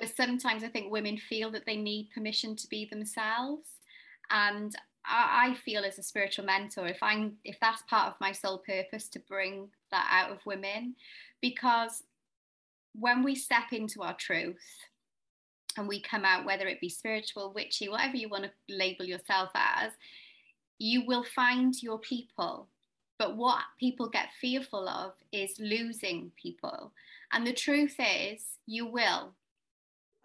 but 0.00 0.14
sometimes 0.14 0.64
I 0.64 0.68
think 0.68 0.90
women 0.90 1.16
feel 1.16 1.50
that 1.52 1.66
they 1.66 1.76
need 1.76 2.10
permission 2.14 2.56
to 2.56 2.68
be 2.68 2.86
themselves. 2.86 3.68
And 4.30 4.74
I, 5.06 5.54
feel 5.64 5.84
as 5.84 5.98
a 5.98 6.02
spiritual 6.02 6.46
mentor, 6.46 6.86
if 6.86 7.02
I'm 7.02 7.34
if 7.44 7.58
that's 7.60 7.82
part 7.82 8.08
of 8.08 8.20
my 8.20 8.32
sole 8.32 8.58
purpose 8.58 9.08
to 9.08 9.18
bring 9.18 9.68
that 9.90 10.08
out 10.10 10.30
of 10.30 10.46
women, 10.46 10.94
because 11.42 12.02
when 12.98 13.22
we 13.22 13.34
step 13.34 13.72
into 13.72 14.02
our 14.02 14.14
truth 14.14 14.62
and 15.76 15.88
we 15.88 16.00
come 16.00 16.24
out, 16.24 16.44
whether 16.44 16.66
it 16.66 16.80
be 16.80 16.88
spiritual, 16.88 17.52
witchy, 17.52 17.88
whatever 17.88 18.16
you 18.16 18.28
want 18.28 18.44
to 18.44 18.50
label 18.68 19.04
yourself 19.04 19.50
as, 19.54 19.92
you 20.78 21.04
will 21.06 21.24
find 21.24 21.82
your 21.82 21.98
people. 21.98 22.68
But 23.18 23.36
what 23.36 23.62
people 23.78 24.08
get 24.08 24.28
fearful 24.40 24.88
of 24.88 25.12
is 25.32 25.58
losing 25.58 26.32
people. 26.40 26.92
And 27.32 27.46
the 27.46 27.52
truth 27.52 27.96
is, 27.98 28.44
you 28.66 28.86
will. 28.86 29.34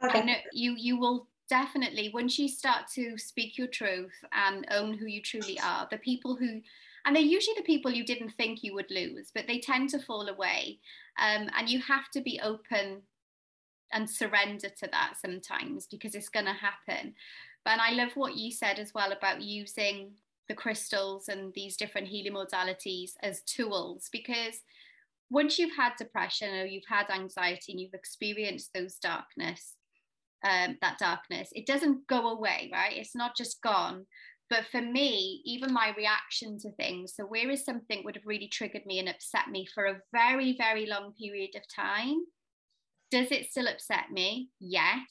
Okay. 0.03 0.23
Know 0.23 0.33
you 0.53 0.75
you 0.77 0.97
will 0.97 1.27
definitely 1.49 2.11
once 2.13 2.39
you 2.39 2.47
start 2.47 2.87
to 2.93 3.17
speak 3.17 3.57
your 3.57 3.67
truth 3.67 4.13
and 4.31 4.65
own 4.71 4.93
who 4.93 5.07
you 5.07 5.21
truly 5.21 5.59
are, 5.59 5.87
the 5.91 5.97
people 5.97 6.35
who 6.35 6.61
and 7.05 7.15
they're 7.15 7.23
usually 7.23 7.55
the 7.57 7.63
people 7.63 7.91
you 7.91 8.05
didn't 8.05 8.31
think 8.31 8.63
you 8.63 8.73
would 8.73 8.89
lose, 8.89 9.31
but 9.33 9.47
they 9.47 9.59
tend 9.59 9.89
to 9.89 9.99
fall 9.99 10.27
away. 10.27 10.79
Um, 11.19 11.49
and 11.57 11.69
you 11.69 11.81
have 11.81 12.09
to 12.13 12.21
be 12.21 12.39
open 12.41 13.01
and 13.91 14.09
surrender 14.09 14.69
to 14.69 14.87
that 14.91 15.13
sometimes 15.19 15.87
because 15.87 16.15
it's 16.15 16.29
going 16.29 16.45
to 16.45 16.53
happen. 16.53 17.13
But 17.65 17.79
I 17.79 17.93
love 17.93 18.11
what 18.15 18.35
you 18.35 18.51
said 18.51 18.79
as 18.79 18.93
well 18.93 19.11
about 19.11 19.41
using 19.41 20.11
the 20.47 20.55
crystals 20.55 21.27
and 21.29 21.53
these 21.53 21.77
different 21.77 22.07
healing 22.07 22.33
modalities 22.33 23.11
as 23.21 23.41
tools 23.43 24.09
because 24.11 24.61
once 25.29 25.59
you've 25.59 25.75
had 25.75 25.91
depression 25.97 26.55
or 26.55 26.65
you've 26.65 26.87
had 26.89 27.09
anxiety 27.11 27.71
and 27.71 27.79
you've 27.79 27.93
experienced 27.93 28.71
those 28.73 28.95
darkness 28.95 29.75
um, 30.43 30.77
that 30.81 30.97
darkness. 30.97 31.49
It 31.53 31.65
doesn't 31.65 32.07
go 32.07 32.29
away, 32.29 32.69
right? 32.71 32.95
It's 32.95 33.15
not 33.15 33.35
just 33.35 33.61
gone. 33.61 34.05
But 34.49 34.65
for 34.71 34.81
me, 34.81 35.41
even 35.45 35.71
my 35.71 35.93
reaction 35.95 36.57
to 36.59 36.71
things, 36.71 37.13
so 37.15 37.23
where 37.23 37.51
is 37.51 37.63
something 37.63 38.03
would 38.03 38.15
have 38.15 38.25
really 38.25 38.47
triggered 38.47 38.85
me 38.85 38.97
and 38.99 39.07
upset 39.07 39.49
me 39.49 39.67
for 39.73 39.85
a 39.85 40.01
very, 40.11 40.55
very 40.57 40.87
long 40.87 41.13
period 41.13 41.51
of 41.55 41.61
time? 41.73 42.23
Does 43.11 43.31
it 43.31 43.49
still 43.49 43.67
upset 43.67 44.11
me? 44.11 44.49
Yes. 44.59 45.07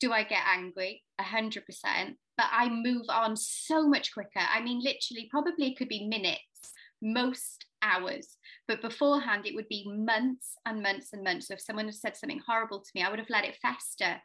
Do 0.00 0.12
I 0.12 0.22
get 0.22 0.42
angry? 0.46 1.02
A 1.18 1.24
hundred 1.24 1.66
percent. 1.66 2.16
But 2.36 2.46
I 2.50 2.68
move 2.68 3.06
on 3.08 3.36
so 3.36 3.88
much 3.88 4.12
quicker. 4.12 4.30
I 4.36 4.60
mean, 4.60 4.78
literally, 4.78 5.28
probably 5.30 5.68
it 5.68 5.76
could 5.76 5.88
be 5.88 6.08
minutes, 6.08 6.72
most 7.00 7.66
hours. 7.82 8.36
But 8.66 8.82
beforehand, 8.82 9.46
it 9.46 9.54
would 9.54 9.68
be 9.68 9.88
months 9.88 10.54
and 10.66 10.82
months 10.82 11.12
and 11.12 11.22
months. 11.22 11.48
So 11.48 11.54
if 11.54 11.60
someone 11.60 11.86
had 11.86 11.94
said 11.94 12.16
something 12.16 12.40
horrible 12.46 12.80
to 12.80 12.90
me, 12.94 13.02
I 13.02 13.10
would 13.10 13.18
have 13.18 13.30
let 13.30 13.44
it 13.44 13.56
fester. 13.62 14.20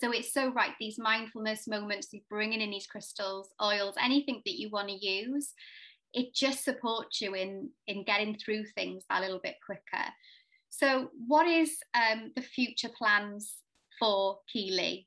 So 0.00 0.12
it's 0.12 0.32
so 0.32 0.50
right, 0.52 0.72
these 0.80 0.98
mindfulness 0.98 1.68
moments, 1.68 2.08
you 2.12 2.20
bringing 2.30 2.62
in 2.62 2.70
these 2.70 2.86
crystals, 2.86 3.50
oils, 3.62 3.96
anything 4.02 4.40
that 4.46 4.58
you 4.58 4.70
want 4.70 4.88
to 4.88 4.94
use, 4.94 5.52
it 6.14 6.34
just 6.34 6.64
supports 6.64 7.20
you 7.20 7.34
in, 7.34 7.68
in 7.86 8.04
getting 8.04 8.34
through 8.36 8.64
things 8.74 9.04
a 9.10 9.20
little 9.20 9.40
bit 9.42 9.56
quicker. 9.64 10.06
So, 10.70 11.10
what 11.26 11.46
is 11.46 11.76
um, 11.94 12.32
the 12.34 12.42
future 12.42 12.88
plans 12.96 13.56
for 13.98 14.38
Keeley? 14.50 15.06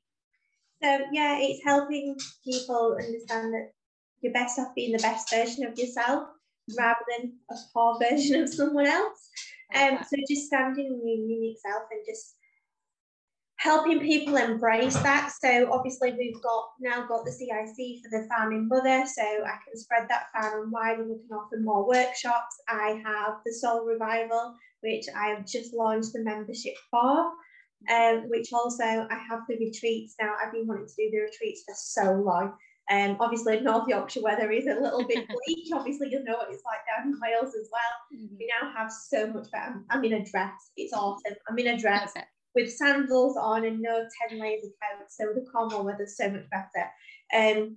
So, 0.82 1.00
yeah, 1.12 1.38
it's 1.40 1.64
helping 1.64 2.16
people 2.44 2.96
understand 3.00 3.52
that 3.54 3.72
you're 4.20 4.32
best 4.32 4.58
off 4.58 4.74
being 4.76 4.92
the 4.92 5.02
best 5.02 5.28
version 5.30 5.66
of 5.66 5.78
yourself 5.78 6.28
rather 6.78 7.00
than 7.18 7.32
a 7.50 7.54
poor 7.72 7.98
version 8.10 8.42
of 8.42 8.48
someone 8.48 8.86
else. 8.86 9.28
Um, 9.74 9.98
so 10.08 10.16
just 10.28 10.46
standing 10.46 10.86
in 10.86 11.08
your 11.08 11.16
unique 11.16 11.58
self 11.60 11.82
and 11.90 12.00
just 12.06 12.36
helping 13.64 13.98
people 13.98 14.36
embrace 14.36 14.94
that. 14.98 15.32
So 15.42 15.72
obviously 15.72 16.12
we've 16.12 16.40
got 16.42 16.64
now 16.80 17.06
got 17.06 17.24
the 17.24 17.32
CIC 17.32 18.02
for 18.02 18.10
the 18.10 18.28
farming 18.28 18.68
mother, 18.68 19.04
so 19.06 19.22
I 19.22 19.56
can 19.64 19.74
spread 19.76 20.06
that 20.10 20.26
far 20.34 20.62
and 20.62 20.70
wide 20.70 20.98
and 20.98 21.08
we 21.08 21.16
can 21.16 21.34
offer 21.34 21.56
more 21.60 21.88
workshops. 21.88 22.60
I 22.68 23.02
have 23.04 23.36
the 23.46 23.54
Soul 23.54 23.86
Revival, 23.86 24.54
which 24.82 25.06
I 25.16 25.28
have 25.28 25.46
just 25.46 25.72
launched 25.72 26.12
the 26.12 26.22
membership 26.22 26.74
for. 26.90 27.32
um, 27.90 28.28
which 28.30 28.52
also 28.52 28.84
I 28.84 29.18
have 29.28 29.40
the 29.48 29.56
retreats 29.58 30.14
now. 30.20 30.34
I've 30.42 30.52
been 30.52 30.66
wanting 30.66 30.86
to 30.86 30.94
do 30.96 31.10
the 31.10 31.20
retreats 31.20 31.64
for 31.66 31.74
so 31.74 32.12
long. 32.12 32.54
Um, 32.90 33.16
obviously, 33.18 33.60
North 33.60 33.88
Yorkshire 33.88 34.22
weather 34.22 34.50
is 34.50 34.66
a 34.66 34.80
little 34.80 35.06
bit 35.06 35.26
bleak. 35.46 35.68
obviously, 35.72 36.08
you 36.10 36.22
know 36.22 36.36
what 36.36 36.48
it's 36.50 36.62
like 36.64 36.80
down 36.86 37.12
in 37.12 37.20
Wales 37.20 37.54
as 37.54 37.68
well. 37.72 37.94
Mm-hmm. 38.14 38.36
We 38.38 38.50
now 38.60 38.72
have 38.76 38.92
so 38.92 39.26
much 39.32 39.50
better. 39.50 39.82
I'm 39.90 40.04
in 40.04 40.14
a 40.14 40.24
dress. 40.24 40.52
It's 40.76 40.92
autumn. 40.92 41.36
I'm 41.48 41.58
in 41.58 41.68
a 41.68 41.78
dress 41.78 42.12
okay. 42.16 42.26
With 42.54 42.72
sandals 42.72 43.36
on 43.36 43.64
and 43.64 43.80
no 43.80 44.06
10 44.28 44.38
layers 44.38 44.64
of 44.64 44.70
coat. 44.70 45.06
So 45.08 45.32
the 45.34 45.46
Cornwall 45.50 45.84
weather's 45.84 46.16
so 46.16 46.30
much 46.30 46.44
better. 46.50 46.88
Um, 47.34 47.76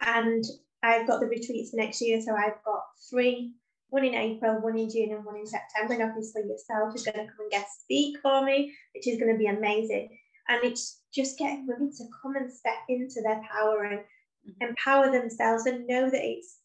and 0.00 0.44
I've 0.82 1.06
got 1.06 1.20
the 1.20 1.26
retreats 1.26 1.72
next 1.74 2.00
year. 2.00 2.20
So 2.20 2.34
I've 2.34 2.62
got 2.64 2.82
three 3.10 3.54
one 3.94 4.04
in 4.04 4.14
April, 4.14 4.60
one 4.60 4.76
in 4.76 4.90
June, 4.90 5.12
and 5.12 5.24
one 5.24 5.36
in 5.36 5.46
September. 5.46 5.94
And 5.94 6.02
obviously, 6.02 6.42
yourself 6.42 6.94
is 6.96 7.04
going 7.04 7.14
to 7.16 7.26
come 7.26 7.42
and 7.42 7.50
guest 7.50 7.82
speak 7.82 8.16
for 8.22 8.44
me, 8.44 8.74
which 8.92 9.06
is 9.06 9.20
going 9.20 9.32
to 9.32 9.38
be 9.38 9.46
amazing. 9.46 10.08
And 10.48 10.64
it's 10.64 11.00
just 11.14 11.38
getting 11.38 11.66
women 11.66 11.92
to 11.96 12.04
come 12.20 12.34
and 12.34 12.52
step 12.52 12.74
into 12.88 13.22
their 13.22 13.40
power 13.50 13.84
and 13.84 14.00
mm-hmm. 14.00 14.68
empower 14.68 15.12
themselves 15.12 15.66
and 15.66 15.86
know 15.86 16.10
that 16.10 16.24
it's 16.24 16.58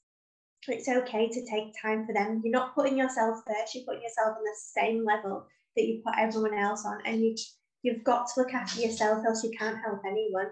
it's 0.67 0.89
okay 0.89 1.29
to 1.29 1.45
take 1.45 1.73
time 1.81 2.05
for 2.05 2.13
them. 2.13 2.41
You're 2.43 2.51
not 2.51 2.75
putting 2.75 2.97
yourself 2.97 3.37
first, 3.47 3.75
you're 3.75 3.85
putting 3.85 4.03
yourself 4.03 4.35
on 4.37 4.43
the 4.43 4.55
same 4.57 5.05
level 5.05 5.45
that 5.75 5.83
you 5.83 6.01
put 6.05 6.15
everyone 6.17 6.57
else 6.57 6.85
on. 6.85 6.99
And 7.05 7.21
you 7.21 7.35
you've 7.81 8.03
got 8.03 8.27
to 8.27 8.41
look 8.41 8.53
after 8.53 8.81
yourself, 8.81 9.25
else 9.25 9.43
you 9.43 9.51
can't 9.57 9.77
help 9.83 10.01
anyone. 10.05 10.47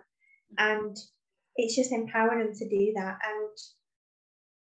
And 0.58 0.96
it's 1.56 1.76
just 1.76 1.92
empowering 1.92 2.40
them 2.46 2.56
to 2.56 2.70
do 2.70 2.94
that 2.96 3.18
and 3.26 3.58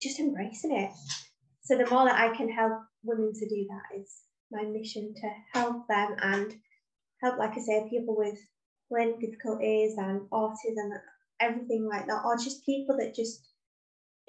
just 0.02 0.20
embracing 0.20 0.76
it. 0.76 0.92
So 1.64 1.78
the 1.78 1.90
more 1.90 2.06
that 2.06 2.20
I 2.20 2.36
can 2.36 2.50
help 2.50 2.74
women 3.04 3.34
to 3.34 3.50
do 3.50 3.68
that 3.70 4.00
is 4.00 4.22
my 4.52 4.64
mission 4.64 5.14
to 5.16 5.30
help 5.54 5.88
them 5.88 6.16
and 6.22 6.54
help, 7.22 7.38
like 7.38 7.52
I 7.52 7.60
say, 7.60 7.88
people 7.90 8.16
with 8.18 8.40
learning 8.90 9.20
difficulties 9.20 9.96
and 9.98 10.22
autism, 10.32 10.90
everything 11.40 11.88
like 11.90 12.08
that, 12.08 12.24
or 12.24 12.38
just 12.38 12.66
people 12.66 12.98
that 12.98 13.16
just 13.16 13.46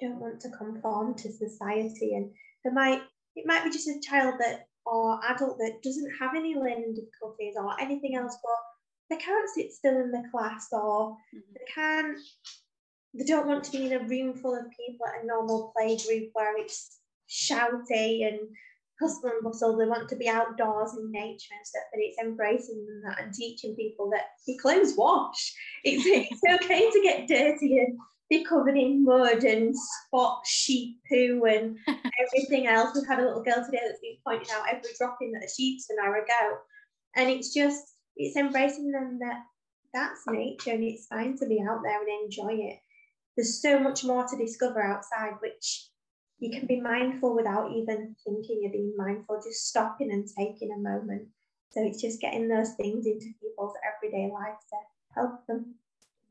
don't 0.01 0.19
want 0.19 0.41
to 0.41 0.49
conform 0.49 1.15
to 1.15 1.31
society. 1.31 2.15
And 2.15 2.31
there 2.63 2.73
might 2.73 3.01
it 3.35 3.45
might 3.45 3.63
be 3.63 3.69
just 3.69 3.87
a 3.87 4.01
child 4.01 4.35
that 4.39 4.67
or 4.89 5.19
adult 5.29 5.57
that 5.59 5.81
doesn't 5.83 6.11
have 6.19 6.35
any 6.35 6.55
learning 6.55 6.95
difficulties 6.95 7.55
or 7.57 7.79
anything 7.79 8.15
else, 8.15 8.37
but 8.41 9.15
they 9.15 9.21
can't 9.21 9.49
sit 9.49 9.71
still 9.71 9.97
in 9.99 10.11
the 10.11 10.23
class 10.31 10.67
or 10.71 11.11
mm-hmm. 11.33 11.39
they 11.53 11.71
can't 11.73 12.17
they 13.17 13.25
don't 13.25 13.47
want 13.47 13.63
to 13.63 13.71
be 13.71 13.87
in 13.87 13.93
a 13.93 14.07
room 14.07 14.35
full 14.35 14.55
of 14.55 14.65
people 14.69 15.05
at 15.07 15.23
a 15.23 15.27
normal 15.27 15.73
play 15.75 15.97
group 15.97 16.29
where 16.33 16.57
it's 16.57 16.99
shouty 17.27 18.27
and 18.27 18.39
hustle 19.01 19.31
and 19.31 19.43
bustle. 19.43 19.77
They 19.77 19.85
want 19.85 20.09
to 20.09 20.15
be 20.15 20.29
outdoors 20.29 20.95
in 20.97 21.11
nature 21.11 21.53
and 21.57 21.65
stuff, 21.65 21.83
but 21.91 22.01
it's 22.01 22.19
embracing 22.21 22.85
that 23.05 23.21
and 23.21 23.33
teaching 23.33 23.75
people 23.75 24.09
that 24.11 24.25
your 24.45 24.59
clothes 24.61 24.93
wash. 24.95 25.53
It's, 25.83 26.03
it's 26.05 26.63
okay 26.63 26.89
to 26.91 27.01
get 27.01 27.27
dirty 27.27 27.79
and 27.79 27.97
be 28.29 28.43
covered 28.43 28.77
in 28.77 29.03
mud 29.03 29.43
and 29.43 29.73
spot 29.75 30.41
sheep 30.45 30.99
poo 31.09 31.43
and 31.45 31.77
everything 31.87 32.67
else. 32.67 32.95
We've 32.95 33.07
had 33.07 33.19
a 33.19 33.25
little 33.25 33.43
girl 33.43 33.63
today 33.65 33.79
that's 33.85 34.01
been 34.01 34.17
pointing 34.25 34.49
out 34.53 34.67
every 34.69 34.91
dropping 34.97 35.31
that 35.31 35.45
a 35.45 35.49
sheep's 35.49 35.89
an 35.89 35.97
hour 36.03 36.15
ago. 36.15 36.57
And 37.15 37.29
it's 37.29 37.53
just, 37.53 37.83
it's 38.15 38.37
embracing 38.37 38.91
them 38.91 39.19
that 39.21 39.41
that's 39.93 40.21
nature 40.27 40.71
and 40.71 40.83
it's 40.83 41.07
fine 41.07 41.37
to 41.37 41.47
be 41.47 41.59
out 41.67 41.81
there 41.83 41.99
and 41.99 42.23
enjoy 42.23 42.53
it. 42.53 42.79
There's 43.35 43.61
so 43.61 43.79
much 43.79 44.03
more 44.03 44.27
to 44.27 44.37
discover 44.37 44.81
outside, 44.81 45.33
which 45.41 45.89
you 46.39 46.51
can 46.51 46.67
be 46.67 46.79
mindful 46.79 47.35
without 47.35 47.71
even 47.71 48.15
thinking 48.25 48.59
you're 48.61 48.71
being 48.71 48.93
mindful, 48.97 49.41
just 49.43 49.67
stopping 49.67 50.11
and 50.11 50.27
taking 50.37 50.71
a 50.71 50.77
moment. 50.77 51.27
So 51.71 51.83
it's 51.83 52.01
just 52.01 52.21
getting 52.21 52.47
those 52.47 52.73
things 52.73 53.05
into 53.05 53.27
people's 53.41 53.73
everyday 53.85 54.31
lives 54.31 54.63
to 54.69 54.75
help 55.15 55.47
them. 55.47 55.75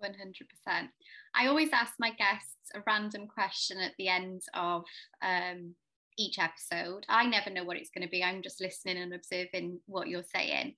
100%. 0.02 0.88
I 1.34 1.46
always 1.46 1.70
ask 1.72 1.94
my 1.98 2.10
guests 2.10 2.70
a 2.74 2.82
random 2.86 3.26
question 3.26 3.78
at 3.78 3.92
the 3.98 4.08
end 4.08 4.42
of 4.54 4.84
um, 5.22 5.74
each 6.18 6.38
episode. 6.38 7.04
I 7.08 7.26
never 7.26 7.50
know 7.50 7.64
what 7.64 7.76
it's 7.76 7.90
going 7.90 8.04
to 8.04 8.10
be. 8.10 8.22
I'm 8.22 8.42
just 8.42 8.60
listening 8.60 8.98
and 8.98 9.14
observing 9.14 9.80
what 9.86 10.08
you're 10.08 10.22
saying. 10.22 10.74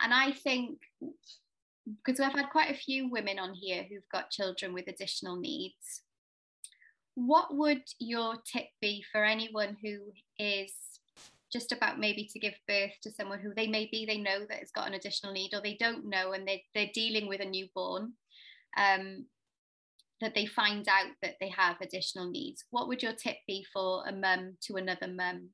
And 0.00 0.12
I 0.12 0.32
think 0.32 0.78
because 2.04 2.20
we've 2.20 2.32
had 2.32 2.50
quite 2.50 2.70
a 2.70 2.78
few 2.78 3.10
women 3.10 3.38
on 3.38 3.54
here 3.54 3.84
who've 3.88 4.08
got 4.12 4.30
children 4.30 4.72
with 4.72 4.88
additional 4.88 5.36
needs, 5.36 6.02
what 7.14 7.54
would 7.54 7.82
your 7.98 8.36
tip 8.44 8.66
be 8.80 9.04
for 9.10 9.24
anyone 9.24 9.76
who 9.82 9.98
is 10.38 10.72
just 11.52 11.72
about 11.72 12.00
maybe 12.00 12.24
to 12.32 12.38
give 12.38 12.54
birth 12.66 12.92
to 13.02 13.10
someone 13.10 13.38
who 13.38 13.52
they 13.54 13.66
maybe 13.66 14.06
they 14.06 14.16
know 14.16 14.40
that 14.48 14.58
has 14.58 14.70
got 14.70 14.86
an 14.86 14.94
additional 14.94 15.32
need 15.32 15.52
or 15.52 15.60
they 15.60 15.76
don't 15.78 16.08
know 16.08 16.32
and 16.32 16.48
they, 16.48 16.64
they're 16.74 16.90
dealing 16.94 17.28
with 17.28 17.40
a 17.40 17.44
newborn 17.44 18.12
um, 18.76 19.26
that 20.20 20.34
they 20.34 20.46
find 20.46 20.86
out 20.88 21.10
that 21.22 21.34
they 21.40 21.48
have 21.48 21.76
additional 21.80 22.30
needs 22.30 22.64
what 22.70 22.88
would 22.88 23.02
your 23.02 23.12
tip 23.12 23.36
be 23.46 23.64
for 23.72 24.04
a 24.06 24.12
mum 24.12 24.56
to 24.62 24.76
another 24.76 25.08
mum 25.08 25.48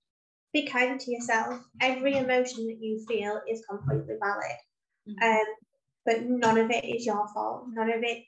be 0.53 0.67
kind 0.67 0.99
to 0.99 1.11
yourself 1.11 1.61
every 1.81 2.17
emotion 2.17 2.67
that 2.67 2.79
you 2.81 3.05
feel 3.07 3.41
is 3.49 3.65
completely 3.69 4.15
valid 4.21 4.59
mm-hmm. 5.09 5.23
um, 5.23 5.47
but 6.05 6.23
none 6.23 6.59
of 6.59 6.71
it 6.71 6.85
is 6.85 7.07
your 7.07 7.27
fault 7.35 7.65
none 7.75 7.91
of 7.91 8.03
it 8.03 8.25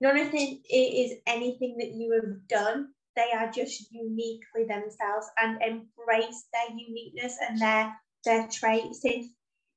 None 0.00 0.18
of 0.18 0.32
it 0.32 0.60
is 0.70 1.18
anything 1.26 1.76
that 1.78 1.92
you 1.92 2.12
have 2.12 2.46
done. 2.48 2.92
They 3.16 3.32
are 3.34 3.50
just 3.50 3.90
uniquely 3.90 4.64
themselves 4.68 5.26
and 5.42 5.60
embrace 5.60 6.46
their 6.52 6.76
uniqueness 6.76 7.36
and 7.48 7.60
their 7.60 7.96
their 8.24 8.48
traits. 8.48 9.00
If 9.02 9.26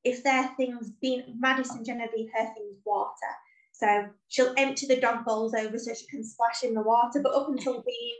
if 0.04 0.24
their 0.24 0.48
things 0.58 0.92
being 1.02 1.38
Madison 1.40 1.84
Genevieve, 1.84 2.30
her 2.34 2.54
things 2.54 2.78
water. 2.86 3.34
So 3.82 4.10
she'll 4.28 4.54
empty 4.58 4.86
the 4.86 5.00
dog 5.00 5.26
bowls 5.26 5.54
over 5.54 5.78
so 5.78 5.94
she 5.94 6.06
can 6.08 6.24
splash 6.24 6.64
in 6.64 6.74
the 6.74 6.82
water. 6.82 7.20
But 7.22 7.34
up 7.34 7.50
until 7.50 7.84
being 7.84 8.16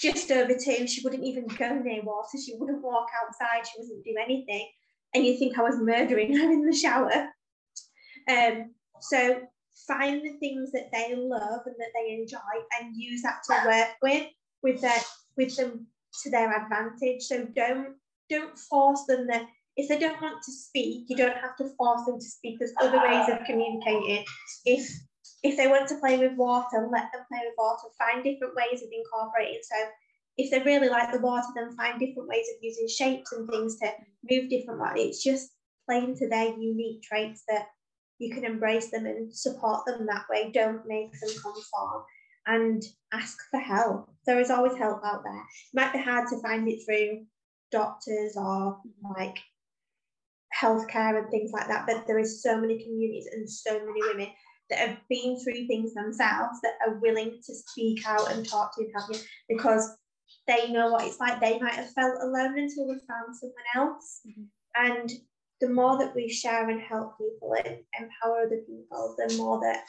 just 0.00 0.30
over 0.30 0.52
two, 0.54 0.86
she 0.86 1.02
wouldn't 1.02 1.24
even 1.24 1.46
go 1.46 1.78
near 1.78 2.02
water. 2.02 2.38
She 2.44 2.54
wouldn't 2.56 2.82
walk 2.82 3.08
outside. 3.22 3.66
She 3.66 3.80
wouldn't 3.80 4.04
do 4.04 4.14
anything. 4.22 4.68
And 5.14 5.24
you 5.24 5.38
think 5.38 5.58
I 5.58 5.62
was 5.62 5.78
murdering 5.78 6.36
her 6.36 6.50
in 6.52 6.66
the 6.66 6.76
shower. 6.76 7.28
Um, 8.28 8.74
so 9.00 9.40
find 9.86 10.22
the 10.22 10.38
things 10.38 10.72
that 10.72 10.90
they 10.92 11.14
love 11.16 11.62
and 11.66 11.76
that 11.78 11.92
they 11.94 12.12
enjoy 12.12 12.38
and 12.78 12.94
use 12.94 13.22
that 13.22 13.42
to 13.48 13.66
work 13.66 13.88
with 14.02 14.26
with 14.62 14.80
their 14.82 15.00
with 15.36 15.56
them 15.56 15.86
to 16.22 16.30
their 16.30 16.52
advantage 16.52 17.22
so 17.22 17.46
don't 17.56 17.94
don't 18.28 18.58
force 18.58 19.04
them 19.08 19.26
that 19.26 19.46
if 19.80 19.88
they 19.88 19.98
don't 19.98 20.20
want 20.22 20.42
to 20.42 20.52
speak 20.52 21.06
you 21.08 21.16
don't 21.16 21.36
have 21.36 21.56
to 21.56 21.68
force 21.76 22.04
them 22.06 22.18
to 22.18 22.24
speak 22.24 22.58
there's 22.58 22.72
other 22.80 22.98
ways 22.98 23.28
of 23.28 23.44
communicating 23.44 24.24
if 24.64 24.90
if 25.42 25.56
they 25.56 25.68
want 25.68 25.88
to 25.88 25.98
play 25.98 26.18
with 26.18 26.36
water 26.36 26.88
let 26.92 27.10
them 27.12 27.24
play 27.28 27.40
with 27.44 27.54
water 27.58 27.88
find 27.98 28.22
different 28.24 28.54
ways 28.54 28.82
of 28.82 28.88
incorporating 28.92 29.60
so 29.62 29.76
if 30.36 30.50
they 30.50 30.60
really 30.62 30.88
like 30.88 31.12
the 31.12 31.20
water 31.20 31.48
then 31.54 31.76
find 31.76 31.98
different 31.98 32.28
ways 32.28 32.46
of 32.54 32.62
using 32.62 32.88
shapes 32.88 33.32
and 33.32 33.48
things 33.48 33.78
to 33.78 33.90
move 34.30 34.48
different 34.50 34.80
ways 34.80 35.16
it's 35.16 35.24
just 35.24 35.50
playing 35.88 36.16
to 36.16 36.28
their 36.28 36.56
unique 36.56 37.02
traits 37.02 37.42
that 37.48 37.66
you 38.20 38.32
can 38.32 38.44
embrace 38.44 38.90
them 38.90 39.06
and 39.06 39.34
support 39.34 39.84
them 39.86 40.06
that 40.06 40.26
way. 40.30 40.52
Don't 40.52 40.86
make 40.86 41.10
them 41.20 41.30
conform 41.30 42.04
and 42.46 42.82
ask 43.12 43.38
for 43.50 43.58
help. 43.58 44.10
There 44.26 44.38
is 44.38 44.50
always 44.50 44.76
help 44.76 45.00
out 45.04 45.24
there. 45.24 45.40
It 45.40 45.74
might 45.74 45.92
be 45.92 45.98
hard 45.98 46.28
to 46.28 46.40
find 46.42 46.68
it 46.68 46.84
through 46.84 47.24
doctors 47.72 48.36
or 48.36 48.78
like 49.16 49.38
healthcare 50.60 51.18
and 51.18 51.30
things 51.30 51.52
like 51.52 51.68
that, 51.68 51.86
but 51.86 52.06
there 52.06 52.18
is 52.18 52.42
so 52.42 52.60
many 52.60 52.82
communities 52.82 53.28
and 53.32 53.48
so 53.48 53.78
many 53.78 54.00
women 54.02 54.28
that 54.68 54.78
have 54.78 54.98
been 55.08 55.38
through 55.38 55.66
things 55.66 55.94
themselves 55.94 56.60
that 56.62 56.74
are 56.86 56.98
willing 57.00 57.40
to 57.44 57.54
speak 57.54 58.06
out 58.06 58.30
and 58.32 58.48
talk 58.48 58.74
to 58.74 58.82
you 58.82 58.86
and 58.86 58.94
help 58.94 59.14
you 59.14 59.20
because 59.48 59.96
they 60.46 60.70
know 60.70 60.90
what 60.90 61.04
it's 61.04 61.18
like. 61.18 61.40
They 61.40 61.58
might 61.58 61.74
have 61.74 61.92
felt 61.92 62.22
alone 62.22 62.58
until 62.58 62.86
they 62.86 63.00
found 63.08 63.34
someone 63.34 63.70
else. 63.74 64.20
Mm-hmm. 64.26 64.44
And 64.76 65.10
the 65.60 65.68
more 65.68 65.98
that 65.98 66.14
we 66.14 66.28
share 66.28 66.68
and 66.70 66.80
help 66.80 67.18
people 67.18 67.54
and 67.64 67.78
empower 67.98 68.46
other 68.46 68.62
people, 68.66 69.16
the 69.18 69.36
more 69.36 69.60
that 69.60 69.82